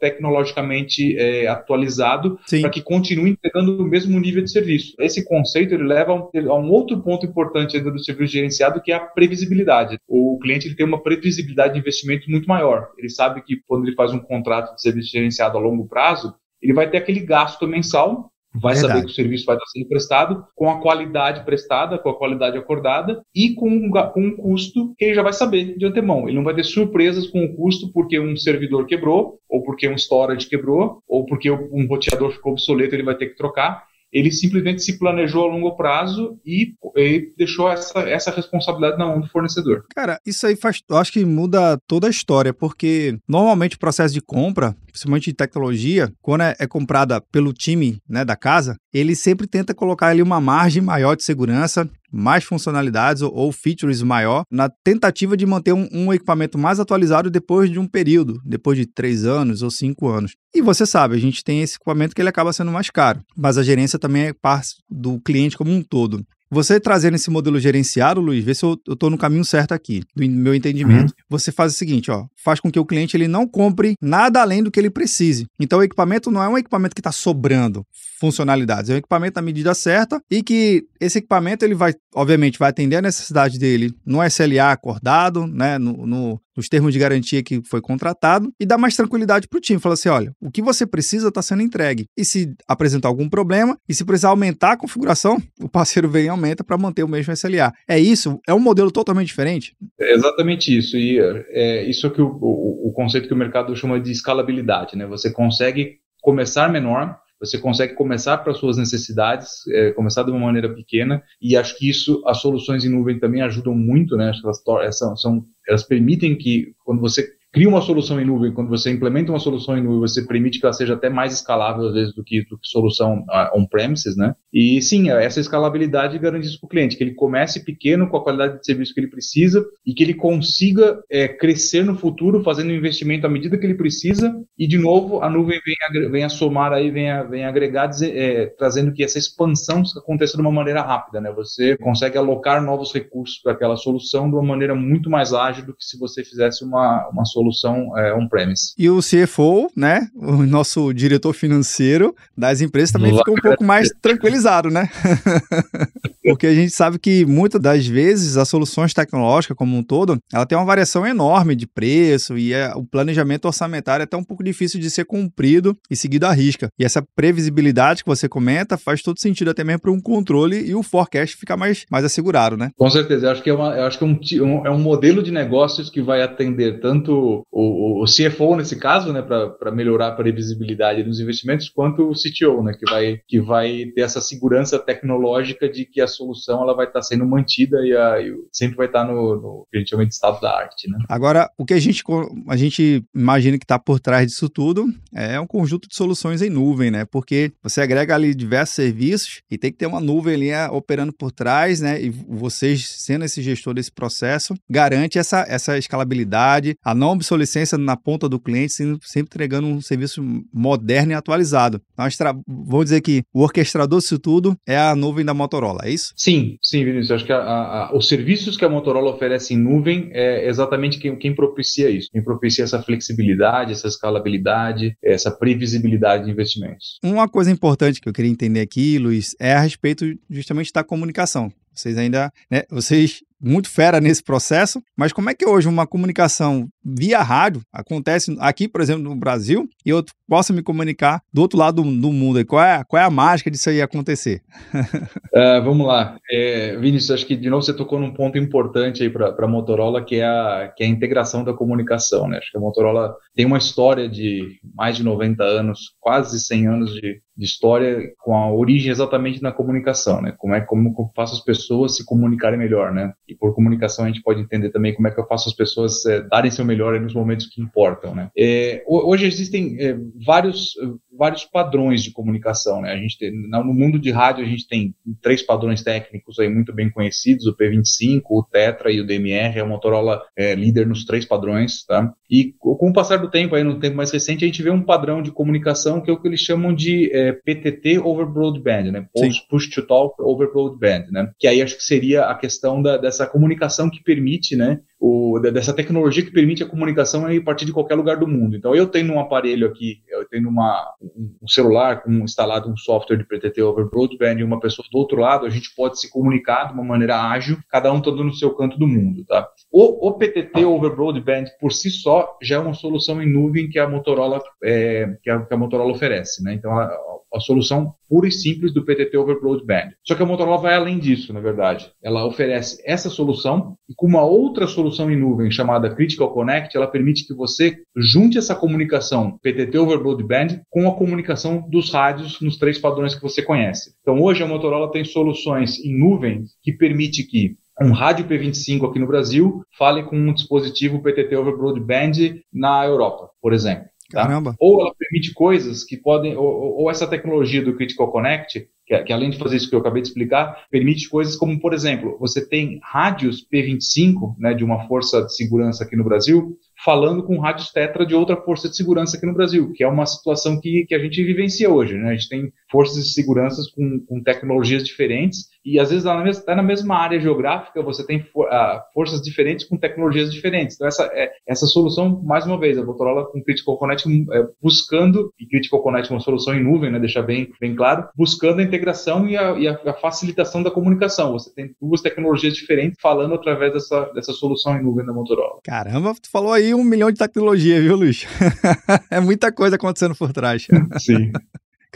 tecnologicamente 0.00 1.16
é, 1.16 1.46
atualizado 1.46 2.38
para 2.60 2.68
que 2.68 2.82
continue 2.82 3.30
entregando 3.30 3.80
o 3.80 3.86
mesmo 3.86 4.18
nível 4.18 4.42
de 4.42 4.50
serviço. 4.50 4.94
Esse 4.98 5.24
conceito 5.24 5.72
ele 5.72 5.84
leva 5.84 6.12
a 6.12 6.14
um, 6.16 6.52
a 6.52 6.58
um 6.58 6.68
outro 6.70 7.00
ponto 7.00 7.24
importante 7.24 7.78
do 7.78 7.98
serviço 8.02 8.32
gerenciado, 8.32 8.82
que 8.82 8.90
é 8.90 8.96
a 8.96 9.00
previsibilidade. 9.00 9.98
O 10.08 10.38
cliente 10.42 10.66
ele 10.66 10.74
tem 10.74 10.84
uma 10.84 11.02
previsibilidade 11.02 11.74
de 11.74 11.80
investimento 11.80 12.28
muito 12.28 12.48
maior. 12.48 12.88
Ele 12.98 13.08
sabe 13.08 13.42
que 13.42 13.60
quando 13.68 13.86
ele 13.86 13.94
faz 13.94 14.12
um 14.12 14.18
contrato 14.18 14.74
de 14.74 14.82
serviço 14.82 15.12
gerenciado 15.12 15.56
a 15.56 15.60
longo 15.60 15.86
prazo, 15.86 16.34
ele 16.60 16.72
vai 16.72 16.90
ter 16.90 16.96
aquele 16.96 17.20
gasto 17.20 17.68
mensal 17.68 18.32
vai 18.60 18.74
Verdade. 18.74 18.80
saber 18.80 19.04
que 19.06 19.12
o 19.12 19.14
serviço 19.14 19.46
vai 19.46 19.56
estar 19.56 19.66
sendo 19.66 19.88
prestado 19.88 20.46
com 20.54 20.70
a 20.70 20.80
qualidade 20.80 21.44
prestada, 21.44 21.98
com 21.98 22.08
a 22.08 22.16
qualidade 22.16 22.56
acordada 22.56 23.22
e 23.34 23.54
com 23.54 23.68
um, 23.68 23.90
com 23.90 24.20
um 24.20 24.36
custo 24.36 24.94
que 24.98 25.04
ele 25.04 25.14
já 25.14 25.22
vai 25.22 25.32
saber 25.32 25.76
de 25.76 25.86
antemão. 25.86 26.28
Ele 26.28 26.36
não 26.36 26.44
vai 26.44 26.54
ter 26.54 26.64
surpresas 26.64 27.26
com 27.26 27.44
o 27.44 27.54
custo 27.54 27.90
porque 27.92 28.18
um 28.18 28.36
servidor 28.36 28.86
quebrou, 28.86 29.38
ou 29.48 29.62
porque 29.62 29.88
um 29.88 29.96
storage 29.96 30.48
quebrou, 30.48 31.02
ou 31.08 31.26
porque 31.26 31.50
um 31.50 31.86
roteador 31.86 32.32
ficou 32.32 32.52
obsoleto 32.52 32.94
ele 32.94 33.02
vai 33.02 33.16
ter 33.16 33.26
que 33.26 33.36
trocar 33.36 33.84
ele 34.12 34.30
simplesmente 34.30 34.82
se 34.82 34.98
planejou 34.98 35.44
a 35.44 35.52
longo 35.52 35.76
prazo 35.76 36.38
e, 36.44 36.74
e, 36.96 37.32
deixou 37.36 37.70
essa, 37.70 38.00
essa 38.00 38.30
responsabilidade 38.30 38.98
na 38.98 39.06
mão 39.06 39.20
do 39.20 39.28
fornecedor. 39.28 39.84
Cara, 39.94 40.18
isso 40.24 40.46
aí 40.46 40.56
faz, 40.56 40.82
eu 40.88 40.96
acho 40.96 41.12
que 41.12 41.24
muda 41.24 41.78
toda 41.86 42.06
a 42.06 42.10
história, 42.10 42.54
porque 42.54 43.18
normalmente 43.28 43.76
o 43.76 43.78
processo 43.78 44.14
de 44.14 44.20
compra, 44.20 44.74
principalmente 44.86 45.30
de 45.30 45.34
tecnologia, 45.34 46.12
quando 46.22 46.42
é, 46.42 46.54
é 46.58 46.66
comprada 46.66 47.20
pelo 47.20 47.52
time 47.52 47.98
né, 48.08 48.24
da 48.24 48.36
casa, 48.36 48.76
ele 48.92 49.14
sempre 49.14 49.46
tenta 49.46 49.74
colocar 49.74 50.08
ali 50.08 50.22
uma 50.22 50.40
margem 50.40 50.82
maior 50.82 51.16
de 51.16 51.24
segurança 51.24 51.88
mais 52.16 52.44
funcionalidades 52.44 53.22
ou, 53.22 53.52
features 53.52 54.02
maior, 54.02 54.44
na 54.50 54.68
tentativa 54.68 55.36
de 55.36 55.46
manter 55.46 55.72
um, 55.72 55.88
um, 55.92 56.12
equipamento 56.12 56.58
mais 56.58 56.80
atualizado 56.80 57.30
depois 57.30 57.70
de 57.70 57.78
um 57.78 57.86
período, 57.86 58.40
depois 58.44 58.78
de 58.78 58.86
três 58.86 59.24
anos 59.24 59.62
ou 59.62 59.70
cinco 59.70 60.08
anos. 60.08 60.32
E 60.54 60.62
você 60.62 60.86
sabe, 60.86 61.14
a 61.14 61.18
gente 61.18 61.44
tem 61.44 61.62
esse 61.62 61.76
equipamento 61.76 62.14
que 62.14 62.22
ele 62.22 62.28
acaba 62.28 62.52
sendo 62.52 62.72
mais 62.72 62.90
caro, 62.90 63.20
mas 63.36 63.58
a 63.58 63.62
gerência 63.62 63.98
também 63.98 64.26
é 64.26 64.32
parte 64.32 64.76
do 64.90 65.20
cliente 65.20 65.56
como 65.56 65.70
um 65.70 65.82
todo. 65.82 66.24
Você 66.50 66.78
trazendo 66.78 67.16
esse 67.16 67.28
modelo 67.30 67.58
gerenciado, 67.58 68.20
Luiz, 68.20 68.44
vê 68.44 68.54
se 68.54 68.64
eu 68.64 68.78
estou 68.88 69.10
no 69.10 69.18
caminho 69.18 69.44
certo 69.44 69.72
aqui, 69.72 70.02
do 70.14 70.28
meu 70.28 70.54
entendimento. 70.54 71.10
Uhum. 71.10 71.24
Você 71.28 71.50
faz 71.50 71.74
o 71.74 71.76
seguinte, 71.76 72.10
ó, 72.10 72.26
faz 72.36 72.60
com 72.60 72.70
que 72.70 72.78
o 72.78 72.84
cliente 72.84 73.16
ele 73.16 73.26
não 73.26 73.46
compre 73.46 73.94
nada 74.00 74.40
além 74.40 74.62
do 74.62 74.70
que 74.70 74.78
ele 74.78 74.90
precise. 74.90 75.46
Então, 75.58 75.80
o 75.80 75.82
equipamento 75.82 76.30
não 76.30 76.42
é 76.42 76.48
um 76.48 76.58
equipamento 76.58 76.94
que 76.94 77.00
está 77.00 77.10
sobrando 77.10 77.84
funcionalidades, 78.20 78.90
é 78.90 78.94
um 78.94 78.98
equipamento 78.98 79.36
na 79.36 79.42
medida 79.42 79.74
certa 79.74 80.20
e 80.30 80.42
que 80.42 80.84
esse 81.00 81.18
equipamento 81.18 81.64
ele 81.64 81.74
vai, 81.74 81.94
obviamente, 82.14 82.58
vai 82.58 82.70
atender 82.70 82.96
a 82.96 83.02
necessidade 83.02 83.58
dele 83.58 83.92
no 84.04 84.24
SLA 84.24 84.70
acordado, 84.70 85.46
né, 85.46 85.78
no, 85.78 86.06
no 86.06 86.40
nos 86.56 86.68
termos 86.68 86.92
de 86.92 86.98
garantia 86.98 87.42
que 87.42 87.60
foi 87.64 87.80
contratado 87.80 88.52
e 88.58 88.64
dá 88.64 88.78
mais 88.78 88.96
tranquilidade 88.96 89.46
para 89.48 89.58
o 89.58 89.60
time. 89.60 89.80
Fala 89.80 89.94
assim: 89.94 90.08
olha, 90.08 90.32
o 90.40 90.50
que 90.50 90.62
você 90.62 90.86
precisa 90.86 91.28
está 91.28 91.42
sendo 91.42 91.62
entregue. 91.62 92.06
E 92.16 92.24
se 92.24 92.54
apresentar 92.66 93.08
algum 93.08 93.28
problema, 93.28 93.78
e 93.88 93.94
se 93.94 94.04
precisar 94.04 94.30
aumentar 94.30 94.72
a 94.72 94.76
configuração, 94.76 95.38
o 95.60 95.68
parceiro 95.68 96.08
vem 96.08 96.26
e 96.26 96.28
aumenta 96.28 96.64
para 96.64 96.78
manter 96.78 97.02
o 97.02 97.08
mesmo 97.08 97.32
SLA. 97.32 97.72
É 97.88 97.98
isso? 97.98 98.40
É 98.46 98.54
um 98.54 98.60
modelo 98.60 98.90
totalmente 98.90 99.28
diferente? 99.28 99.74
É 100.00 100.14
exatamente 100.14 100.76
isso. 100.76 100.96
E 100.96 101.18
é 101.50 101.88
isso 101.88 102.10
que 102.10 102.22
o, 102.22 102.28
o, 102.40 102.88
o 102.88 102.92
conceito 102.92 103.28
que 103.28 103.34
o 103.34 103.36
mercado 103.36 103.74
chama 103.76 104.00
de 104.00 104.10
escalabilidade. 104.10 104.96
Né? 104.96 105.06
Você 105.06 105.30
consegue 105.30 105.98
começar 106.22 106.68
menor, 106.68 107.18
você 107.40 107.58
consegue 107.58 107.94
começar 107.94 108.38
para 108.38 108.54
suas 108.54 108.76
necessidades, 108.76 109.66
é, 109.68 109.92
começar 109.92 110.22
de 110.22 110.30
uma 110.30 110.40
maneira 110.40 110.72
pequena, 110.74 111.22
e 111.40 111.56
acho 111.56 111.76
que 111.76 111.88
isso, 111.88 112.22
as 112.26 112.38
soluções 112.38 112.84
em 112.84 112.88
nuvem 112.88 113.18
também 113.18 113.42
ajudam 113.42 113.74
muito, 113.74 114.16
né? 114.16 114.32
Elas, 114.42 114.62
são, 114.96 115.16
são, 115.16 115.44
elas 115.68 115.82
permitem 115.82 116.36
que, 116.36 116.72
quando 116.84 117.00
você 117.00 117.35
cria 117.56 117.70
uma 117.70 117.80
solução 117.80 118.20
em 118.20 118.24
nuvem, 118.26 118.52
quando 118.52 118.68
você 118.68 118.90
implementa 118.90 119.32
uma 119.32 119.38
solução 119.38 119.78
em 119.78 119.82
nuvem, 119.82 120.00
você 120.00 120.20
permite 120.20 120.60
que 120.60 120.66
ela 120.66 120.74
seja 120.74 120.92
até 120.92 121.08
mais 121.08 121.32
escalável, 121.32 121.86
às 121.86 121.94
vezes, 121.94 122.14
do 122.14 122.22
que, 122.22 122.44
do 122.44 122.58
que 122.58 122.68
solução 122.68 123.20
uh, 123.20 123.58
on-premises, 123.58 124.14
né? 124.14 124.34
E 124.52 124.82
sim, 124.82 125.08
essa 125.08 125.40
escalabilidade 125.40 126.18
garante 126.18 126.46
isso 126.46 126.60
para 126.60 126.66
o 126.66 126.68
cliente, 126.68 126.98
que 126.98 127.02
ele 127.02 127.14
comece 127.14 127.64
pequeno 127.64 128.10
com 128.10 128.18
a 128.18 128.22
qualidade 128.22 128.58
de 128.58 128.66
serviço 128.66 128.92
que 128.92 129.00
ele 129.00 129.08
precisa 129.08 129.64
e 129.86 129.94
que 129.94 130.04
ele 130.04 130.12
consiga 130.12 131.02
é, 131.10 131.28
crescer 131.28 131.82
no 131.82 131.96
futuro 131.96 132.42
fazendo 132.42 132.72
investimento 132.72 133.26
à 133.26 133.30
medida 133.30 133.56
que 133.56 133.64
ele 133.64 133.74
precisa 133.74 134.38
e, 134.58 134.66
de 134.66 134.76
novo, 134.76 135.22
a 135.22 135.30
nuvem 135.30 135.58
vem 135.64 135.76
a, 135.80 136.10
vem 136.10 136.24
a 136.24 136.28
somar 136.28 136.74
aí, 136.74 136.90
vem 136.90 137.10
a, 137.10 137.22
vem 137.22 137.46
a 137.46 137.48
agregar, 137.48 137.88
é, 138.02 138.52
trazendo 138.58 138.92
que 138.92 139.02
essa 139.02 139.18
expansão 139.18 139.82
aconteça 139.96 140.36
de 140.36 140.42
uma 140.42 140.52
maneira 140.52 140.82
rápida, 140.82 141.22
né? 141.22 141.32
Você 141.32 141.74
consegue 141.78 142.18
alocar 142.18 142.62
novos 142.62 142.92
recursos 142.92 143.38
para 143.38 143.52
aquela 143.52 143.78
solução 143.78 144.28
de 144.28 144.36
uma 144.36 144.44
maneira 144.44 144.74
muito 144.74 145.08
mais 145.08 145.32
ágil 145.32 145.64
do 145.64 145.74
que 145.74 145.82
se 145.82 145.98
você 145.98 146.22
fizesse 146.22 146.62
uma, 146.62 147.08
uma 147.08 147.24
solução 147.24 147.45
solução 147.46 147.96
é, 147.98 148.14
on-premise. 148.14 148.74
E 148.78 148.88
o 148.90 149.00
CFO, 149.00 149.70
né, 149.76 150.08
o 150.14 150.44
nosso 150.44 150.92
diretor 150.92 151.32
financeiro 151.32 152.14
das 152.36 152.60
empresas 152.60 152.90
também 152.90 153.16
fica 153.16 153.30
um 153.30 153.36
pouco 153.36 153.64
mais 153.64 153.90
tranquilizado, 154.00 154.70
né? 154.70 154.88
Porque 156.26 156.48
a 156.48 156.54
gente 156.54 156.72
sabe 156.72 156.98
que 156.98 157.24
muitas 157.24 157.60
das 157.60 157.86
vezes 157.86 158.36
as 158.36 158.48
soluções 158.48 158.92
tecnológicas 158.92 159.56
como 159.56 159.76
um 159.76 159.82
todo, 159.82 160.18
ela 160.32 160.44
tem 160.44 160.58
uma 160.58 160.64
variação 160.64 161.06
enorme 161.06 161.54
de 161.54 161.68
preço 161.68 162.36
e 162.36 162.52
é, 162.52 162.72
o 162.74 162.84
planejamento 162.84 163.44
orçamentário 163.44 164.02
é 164.02 164.04
até 164.04 164.16
um 164.16 164.24
pouco 164.24 164.42
difícil 164.42 164.80
de 164.80 164.90
ser 164.90 165.04
cumprido 165.04 165.76
e 165.88 165.94
seguido 165.94 166.26
à 166.26 166.32
risca. 166.32 166.68
E 166.76 166.84
essa 166.84 167.00
previsibilidade 167.14 168.02
que 168.02 168.08
você 168.08 168.28
comenta 168.28 168.76
faz 168.76 169.02
todo 169.02 169.20
sentido 169.20 169.50
até 169.50 169.62
mesmo 169.62 169.82
para 169.82 169.92
um 169.92 170.00
controle 170.00 170.68
e 170.68 170.74
o 170.74 170.82
forecast 170.82 171.36
ficar 171.36 171.56
mais, 171.56 171.84
mais 171.88 172.04
assegurado, 172.04 172.56
né? 172.56 172.70
Com 172.76 172.90
certeza, 172.90 173.26
eu 173.26 173.30
acho 173.30 173.42
que 173.42 173.50
é, 173.50 173.54
uma, 173.54 173.86
acho 173.86 173.96
que 173.96 174.04
é 174.04 174.42
um, 174.42 174.66
é 174.66 174.70
um 174.70 174.80
modelo 174.80 175.22
de 175.22 175.30
negócios 175.30 175.88
que 175.88 176.02
vai 176.02 176.22
atender 176.22 176.80
tanto 176.80 177.44
o, 177.52 178.02
o, 178.02 178.04
CFO 178.04 178.56
nesse 178.56 178.76
caso, 178.76 179.12
né, 179.12 179.22
para 179.22 179.70
melhorar 179.70 180.08
a 180.08 180.12
previsibilidade 180.12 181.04
dos 181.04 181.20
investimentos, 181.20 181.68
quanto 181.68 182.10
o 182.10 182.14
CTO, 182.14 182.64
né, 182.64 182.72
que 182.76 182.90
vai, 182.90 183.20
que 183.28 183.40
vai 183.40 183.86
ter 183.94 184.00
essa 184.00 184.20
segurança 184.20 184.76
tecnológica 184.76 185.68
de 185.68 185.84
que 185.84 186.00
a 186.00 186.06
solução 186.16 186.62
ela 186.62 186.74
vai 186.74 186.86
estar 186.86 187.00
tá 187.00 187.02
sendo 187.02 187.26
mantida 187.26 187.78
e, 187.84 187.96
a, 187.96 188.20
e 188.20 188.34
sempre 188.52 188.76
vai 188.76 188.86
estar 188.86 189.06
tá 189.06 189.12
no, 189.12 189.36
no, 189.36 189.66
que 189.70 189.76
a 189.76 189.80
gente 189.80 189.90
chama 189.90 190.06
de 190.06 190.12
estado 190.12 190.40
da 190.40 190.56
arte. 190.56 190.90
Né? 190.90 190.98
Agora, 191.08 191.50
o 191.56 191.64
que 191.64 191.74
a 191.74 191.80
gente, 191.80 192.02
a 192.48 192.56
gente 192.56 193.04
imagina 193.14 193.58
que 193.58 193.64
está 193.64 193.78
por 193.78 194.00
trás 194.00 194.26
disso 194.26 194.48
tudo 194.48 194.86
é 195.14 195.38
um 195.38 195.46
conjunto 195.46 195.88
de 195.88 195.94
soluções 195.94 196.42
em 196.42 196.50
nuvem, 196.50 196.90
né? 196.90 197.04
Porque 197.04 197.52
você 197.62 197.80
agrega 197.80 198.14
ali 198.14 198.34
diversos 198.34 198.74
serviços 198.74 199.42
e 199.50 199.58
tem 199.58 199.70
que 199.70 199.78
ter 199.78 199.86
uma 199.86 200.00
nuvem 200.00 200.34
ali 200.34 200.50
é, 200.50 200.68
operando 200.68 201.12
por 201.12 201.32
trás, 201.32 201.80
né? 201.80 202.00
E 202.00 202.10
vocês, 202.10 202.88
sendo 202.88 203.24
esse 203.24 203.42
gestor 203.42 203.74
desse 203.74 203.92
processo, 203.92 204.54
garante 204.68 205.18
essa, 205.18 205.44
essa 205.48 205.78
escalabilidade, 205.78 206.76
a 206.84 206.94
não 206.94 207.10
obsolescência 207.12 207.78
na 207.78 207.96
ponta 207.96 208.28
do 208.28 208.40
cliente, 208.40 208.72
sempre 208.72 208.96
entregando 209.26 209.66
um 209.66 209.80
serviço 209.80 210.22
moderno 210.52 211.12
e 211.12 211.14
atualizado. 211.14 211.80
Nós 211.96 212.16
vamos 212.46 212.86
dizer 212.86 213.00
que 213.00 213.22
o 213.32 213.42
orquestrador 213.42 214.00
disso 214.00 214.18
tudo 214.18 214.56
é 214.66 214.78
a 214.78 214.94
nuvem 214.94 215.24
da 215.24 215.34
Motorola, 215.34 215.80
é 215.84 215.90
isso? 215.90 216.05
Sim, 216.16 216.58
sim, 216.60 216.84
Vinícius. 216.84 217.10
Acho 217.10 217.24
que 217.24 217.32
a, 217.32 217.38
a, 217.38 217.96
os 217.96 218.08
serviços 218.08 218.56
que 218.56 218.64
a 218.64 218.68
Motorola 218.68 219.10
oferece 219.10 219.54
em 219.54 219.56
nuvem 219.56 220.10
é 220.12 220.48
exatamente 220.48 220.98
quem, 220.98 221.16
quem 221.16 221.34
propicia 221.34 221.90
isso. 221.90 222.10
Quem 222.12 222.22
propicia 222.22 222.64
essa 222.64 222.82
flexibilidade, 222.82 223.72
essa 223.72 223.88
escalabilidade, 223.88 224.96
essa 225.02 225.30
previsibilidade 225.30 226.24
de 226.24 226.30
investimentos. 226.30 226.98
Uma 227.02 227.28
coisa 227.28 227.50
importante 227.50 228.00
que 228.00 228.08
eu 228.08 228.12
queria 228.12 228.30
entender 228.30 228.60
aqui, 228.60 228.98
Luiz, 228.98 229.34
é 229.40 229.54
a 229.54 229.60
respeito 229.60 230.04
justamente 230.28 230.72
da 230.72 230.84
comunicação. 230.84 231.50
Vocês 231.72 231.98
ainda, 231.98 232.32
né, 232.50 232.62
vocês 232.70 233.20
muito 233.40 233.68
fera 233.68 234.00
nesse 234.00 234.22
processo, 234.22 234.82
mas 234.96 235.12
como 235.12 235.30
é 235.30 235.34
que 235.34 235.46
hoje 235.46 235.68
uma 235.68 235.86
comunicação 235.86 236.68
via 236.84 237.22
rádio 237.22 237.62
acontece 237.72 238.36
aqui, 238.40 238.68
por 238.68 238.80
exemplo, 238.80 239.02
no 239.02 239.16
Brasil, 239.16 239.68
e 239.84 239.90
eu 239.90 240.04
possa 240.28 240.52
me 240.52 240.62
comunicar 240.62 241.20
do 241.32 241.42
outro 241.42 241.58
lado 241.58 241.82
do, 241.82 242.00
do 242.00 242.12
mundo? 242.12 242.44
Qual 242.44 242.62
é, 242.62 242.82
qual 242.84 243.02
é 243.02 243.04
a 243.04 243.10
mágica 243.10 243.50
disso 243.50 243.70
aí 243.70 243.80
acontecer? 243.82 244.42
uh, 244.74 245.62
vamos 245.64 245.86
lá. 245.86 246.16
É, 246.30 246.76
Vinícius, 246.76 247.10
acho 247.10 247.26
que 247.26 247.36
de 247.36 247.50
novo 247.50 247.62
você 247.62 247.74
tocou 247.74 247.98
num 247.98 248.12
ponto 248.12 248.38
importante 248.38 249.02
aí 249.02 249.10
para 249.10 249.34
a 249.38 249.48
Motorola, 249.48 250.04
que 250.04 250.16
é 250.16 250.24
a, 250.24 250.72
que 250.74 250.82
é 250.82 250.86
a 250.86 250.90
integração 250.90 251.44
da 251.44 251.52
comunicação. 251.52 252.28
Né? 252.28 252.38
Acho 252.38 252.50
que 252.50 252.58
a 252.58 252.60
Motorola 252.60 253.14
tem 253.34 253.46
uma 253.46 253.58
história 253.58 254.08
de 254.08 254.58
mais 254.74 254.96
de 254.96 255.02
90 255.02 255.42
anos, 255.42 255.94
quase 256.00 256.40
100 256.40 256.66
anos 256.66 256.94
de, 256.94 257.20
de 257.36 257.44
história 257.44 258.12
com 258.18 258.34
a 258.36 258.52
origem 258.52 258.90
exatamente 258.90 259.42
na 259.42 259.52
comunicação, 259.52 260.22
né? 260.22 260.34
Como 260.38 260.54
é 260.54 260.60
como 260.60 260.88
eu 260.88 261.10
faço 261.14 261.34
as 261.34 261.44
pessoas 261.44 261.96
se 261.96 262.04
comunicarem 262.04 262.58
melhor, 262.58 262.92
né? 262.92 263.12
E 263.28 263.34
por 263.34 263.54
comunicação 263.54 264.04
a 264.04 264.08
gente 264.08 264.22
pode 264.22 264.40
entender 264.40 264.70
também 264.70 264.94
como 264.94 265.08
é 265.08 265.10
que 265.10 265.18
eu 265.18 265.26
faço 265.26 265.48
as 265.48 265.54
pessoas 265.54 266.04
é, 266.06 266.22
darem 266.22 266.50
seu 266.50 266.64
melhor 266.64 266.98
nos 267.00 267.14
momentos 267.14 267.46
que 267.46 267.60
importam, 267.60 268.14
né? 268.14 268.30
É, 268.36 268.84
hoje 268.86 269.26
existem 269.26 269.76
é, 269.80 269.96
vários 270.24 270.74
vários 271.16 271.44
padrões 271.44 272.02
de 272.02 272.10
comunicação, 272.10 272.80
né? 272.80 272.92
A 272.92 272.96
gente 272.96 273.18
tem, 273.18 273.32
no 273.32 273.74
mundo 273.74 273.98
de 273.98 274.10
rádio 274.10 274.44
a 274.44 274.48
gente 274.48 274.66
tem 274.66 274.94
três 275.20 275.42
padrões 275.42 275.82
técnicos 275.82 276.38
aí 276.38 276.48
muito 276.48 276.72
bem 276.72 276.90
conhecidos, 276.90 277.46
o 277.46 277.56
P25, 277.56 278.22
o 278.30 278.42
Tetra 278.42 278.90
e 278.90 279.00
o 279.00 279.06
DMR, 279.06 279.60
a 279.60 279.66
Motorola 279.66 280.22
é 280.36 280.54
líder 280.54 280.86
nos 280.86 281.04
três 281.04 281.24
padrões, 281.24 281.84
tá? 281.84 282.12
E 282.30 282.54
com 282.58 282.90
o 282.90 282.92
passar 282.92 283.18
do 283.18 283.30
tempo, 283.30 283.54
aí 283.54 283.62
no 283.62 283.78
tempo 283.78 283.96
mais 283.96 284.10
recente, 284.10 284.44
a 284.44 284.48
gente 284.48 284.62
vê 284.62 284.70
um 284.70 284.82
padrão 284.82 285.22
de 285.22 285.30
comunicação 285.30 286.00
que 286.00 286.10
é 286.10 286.12
o 286.12 286.20
que 286.20 286.26
eles 286.26 286.40
chamam 286.40 286.74
de 286.74 287.10
é, 287.12 287.32
PTT 287.32 287.98
over 287.98 288.26
broadband, 288.26 288.90
né? 288.90 289.06
Push, 289.14 289.40
push 289.48 289.68
to 289.68 289.86
talk 289.86 290.14
over 290.20 290.52
broadband, 290.52 291.06
né? 291.10 291.30
Que 291.38 291.46
aí 291.46 291.62
acho 291.62 291.76
que 291.76 291.84
seria 291.84 292.24
a 292.24 292.34
questão 292.34 292.82
da, 292.82 292.96
dessa 292.96 293.26
comunicação 293.26 293.88
que 293.88 294.02
permite, 294.02 294.56
né? 294.56 294.80
O, 294.98 295.38
dessa 295.38 295.74
tecnologia 295.74 296.24
que 296.24 296.30
permite 296.30 296.62
a 296.62 296.68
comunicação 296.68 297.26
a 297.26 297.42
partir 297.42 297.66
de 297.66 297.72
qualquer 297.72 297.94
lugar 297.94 298.16
do 298.16 298.26
mundo. 298.26 298.56
Então, 298.56 298.74
eu 298.74 298.86
tenho 298.86 299.12
um 299.12 299.20
aparelho 299.20 299.66
aqui, 299.66 300.00
eu 300.08 300.26
tenho 300.26 300.48
uma, 300.48 300.94
um 301.42 301.46
celular 301.46 302.02
com 302.02 302.10
instalado 302.12 302.70
um 302.70 302.76
software 302.76 303.16
de 303.16 303.24
PTT 303.24 303.60
over 303.62 303.88
broadband 303.90 304.38
e 304.38 304.44
uma 304.44 304.58
pessoa 304.58 304.86
do 304.90 304.98
outro 304.98 305.20
lado, 305.20 305.44
a 305.44 305.50
gente 305.50 305.74
pode 305.74 306.00
se 306.00 306.10
comunicar 306.10 306.68
de 306.68 306.72
uma 306.72 306.84
maneira 306.84 307.20
ágil, 307.20 307.58
cada 307.68 307.92
um 307.92 308.00
todo 308.00 308.24
no 308.24 308.32
seu 308.32 308.54
canto 308.54 308.78
do 308.78 308.86
mundo, 308.86 309.24
tá? 309.24 309.46
O, 309.70 310.08
o 310.08 310.14
PTT 310.14 310.64
over 310.64 310.94
broadband 310.94 311.44
por 311.60 311.72
si 311.72 311.90
só 311.90 312.36
já 312.42 312.56
é 312.56 312.58
uma 312.58 312.74
solução 312.74 313.22
em 313.22 313.30
nuvem 313.30 313.68
que 313.68 313.78
a 313.78 313.88
Motorola 313.88 314.42
é, 314.64 315.16
que, 315.22 315.30
a, 315.30 315.44
que 315.44 315.54
a 315.54 315.56
Motorola 315.56 315.92
oferece, 315.92 316.42
né? 316.42 316.54
Então, 316.54 316.72
a, 316.72 316.90
a 317.34 317.40
solução 317.40 317.94
pura 318.08 318.28
e 318.28 318.32
simples 318.32 318.72
do 318.72 318.84
PTT 318.84 319.16
over 319.16 319.40
broadband. 319.40 319.92
Só 320.04 320.14
que 320.14 320.22
a 320.22 320.26
Motorola 320.26 320.58
vai 320.60 320.74
além 320.74 320.98
disso, 320.98 321.32
na 321.32 321.40
verdade. 321.40 321.90
Ela 322.02 322.26
oferece 322.26 322.82
essa 322.84 323.10
solução 323.10 323.76
e 323.88 323.94
com 323.94 324.06
uma 324.06 324.24
outra 324.24 324.66
solução 324.66 325.10
em 325.10 325.16
nuvem 325.16 325.50
chamada 325.50 325.94
Critical 325.94 326.32
Connect, 326.32 326.76
ela 326.76 326.86
permite 326.86 327.26
que 327.26 327.34
você 327.34 327.76
junte 327.96 328.38
essa 328.38 328.54
comunicação 328.54 329.38
PTT 329.42 329.78
over 329.78 329.98
broadband 329.98 330.62
com 330.70 330.88
a 330.88 330.94
comunicação 330.94 331.64
dos 331.68 331.92
rádios 331.92 332.40
nos 332.40 332.56
três 332.56 332.78
padrões 332.78 333.14
que 333.14 333.22
você 333.22 333.42
conhece. 333.42 333.94
Então 334.00 334.20
hoje 334.22 334.42
a 334.42 334.46
Motorola 334.46 334.90
tem 334.90 335.04
soluções 335.04 335.78
em 335.84 335.98
nuvem 335.98 336.44
que 336.62 336.72
permite 336.72 337.24
que 337.24 337.56
um 337.80 337.92
rádio 337.92 338.26
P25 338.26 338.88
aqui 338.88 338.98
no 338.98 339.06
Brasil 339.06 339.62
fale 339.76 340.02
com 340.04 340.16
um 340.16 340.32
dispositivo 340.32 341.02
PTT 341.02 341.36
over 341.36 341.56
broadband 341.56 342.40
na 342.50 342.86
Europa, 342.86 343.28
por 343.40 343.52
exemplo. 343.52 343.84
Tá? 344.10 344.22
Caramba. 344.22 344.54
Ou 344.58 344.80
ela 344.80 344.94
permite 344.94 345.32
coisas 345.32 345.84
que 345.84 345.96
podem, 345.96 346.36
ou, 346.36 346.82
ou 346.82 346.90
essa 346.90 347.06
tecnologia 347.06 347.62
do 347.62 347.74
Critical 347.74 348.10
Connect, 348.10 348.68
que, 348.86 348.98
que, 349.02 349.12
além 349.12 349.30
de 349.30 349.38
fazer 349.38 349.56
isso 349.56 349.68
que 349.68 349.74
eu 349.74 349.80
acabei 349.80 350.00
de 350.00 350.08
explicar, 350.08 350.66
permite 350.70 351.08
coisas 351.08 351.36
como, 351.36 351.58
por 351.58 351.74
exemplo, 351.74 352.16
você 352.20 352.46
tem 352.46 352.78
rádios 352.82 353.44
P25, 353.52 354.36
né, 354.38 354.54
de 354.54 354.64
uma 354.64 354.86
força 354.86 355.22
de 355.22 355.34
segurança 355.34 355.84
aqui 355.84 355.96
no 355.96 356.04
Brasil, 356.04 356.56
falando 356.84 357.24
com 357.24 357.38
rádios 357.38 357.72
Tetra 357.72 358.06
de 358.06 358.14
outra 358.14 358.36
força 358.36 358.68
de 358.68 358.76
segurança 358.76 359.16
aqui 359.16 359.26
no 359.26 359.34
Brasil, 359.34 359.72
que 359.72 359.82
é 359.82 359.88
uma 359.88 360.06
situação 360.06 360.60
que, 360.60 360.84
que 360.86 360.94
a 360.94 360.98
gente 360.98 361.22
vivencia 361.24 361.68
hoje. 361.68 361.94
Né? 361.94 362.10
A 362.10 362.14
gente 362.14 362.28
tem 362.28 362.52
forças 362.70 363.04
de 363.04 363.12
segurança 363.12 363.62
com, 363.74 364.00
com 364.06 364.22
tecnologias 364.22 364.84
diferentes 364.84 365.46
e 365.64 365.80
às 365.80 365.90
vezes 365.90 366.04
está 366.04 366.54
na, 366.54 366.62
mesma, 366.62 366.96
área 366.96 367.18
geográfica 367.18 367.82
você 367.82 368.06
tem 368.06 368.22
for, 368.22 368.46
uh, 368.46 368.80
forças 368.94 369.20
diferentes 369.20 369.66
com 369.66 369.76
tecnologias 369.76 370.32
diferentes. 370.32 370.76
Então 370.76 370.86
essa, 370.86 371.10
é, 371.12 371.30
essa 371.46 371.66
solução, 371.66 372.22
mais 372.22 372.46
uma 372.46 372.58
vez, 372.58 372.78
a 372.78 372.84
Motorola 372.84 373.26
com 373.26 373.42
Critical 373.42 373.76
Connect 373.76 374.08
é, 374.08 374.44
buscando, 374.62 375.32
e 375.40 375.46
Critical 375.46 375.82
Connect 375.82 376.10
é 376.10 376.14
uma 376.14 376.20
solução 376.20 376.54
em 376.54 376.62
nuvem, 376.62 376.90
né, 376.90 377.00
deixar 377.00 377.22
bem, 377.22 377.48
bem 377.60 377.74
claro, 377.74 378.08
buscando 378.16 378.60
a 378.60 378.62
integração 378.62 379.28
e, 379.28 379.36
a, 379.36 379.58
e 379.58 379.66
a, 379.66 379.72
a 379.86 379.94
facilitação 379.94 380.62
da 380.62 380.70
comunicação. 380.70 381.32
Você 381.32 381.52
tem 381.52 381.74
duas 381.80 382.00
tecnologias 382.00 382.54
diferentes 382.54 382.96
falando 383.00 383.34
através 383.34 383.72
dessa, 383.72 384.04
dessa 384.12 384.32
solução 384.32 384.76
em 384.76 384.82
nuvem 384.82 385.04
da 385.04 385.12
Motorola. 385.12 385.60
Caramba, 385.64 386.14
tu 386.14 386.30
falou 386.30 386.52
aí 386.52 386.72
um 386.74 386.84
milhão 386.84 387.10
de 387.10 387.18
tecnologia, 387.18 387.80
viu, 387.80 387.96
Luiz? 387.96 388.26
é 389.10 389.20
muita 389.20 389.50
coisa 389.50 389.76
acontecendo 389.76 390.14
por 390.14 390.32
trás. 390.32 390.66
Sim. 390.98 391.32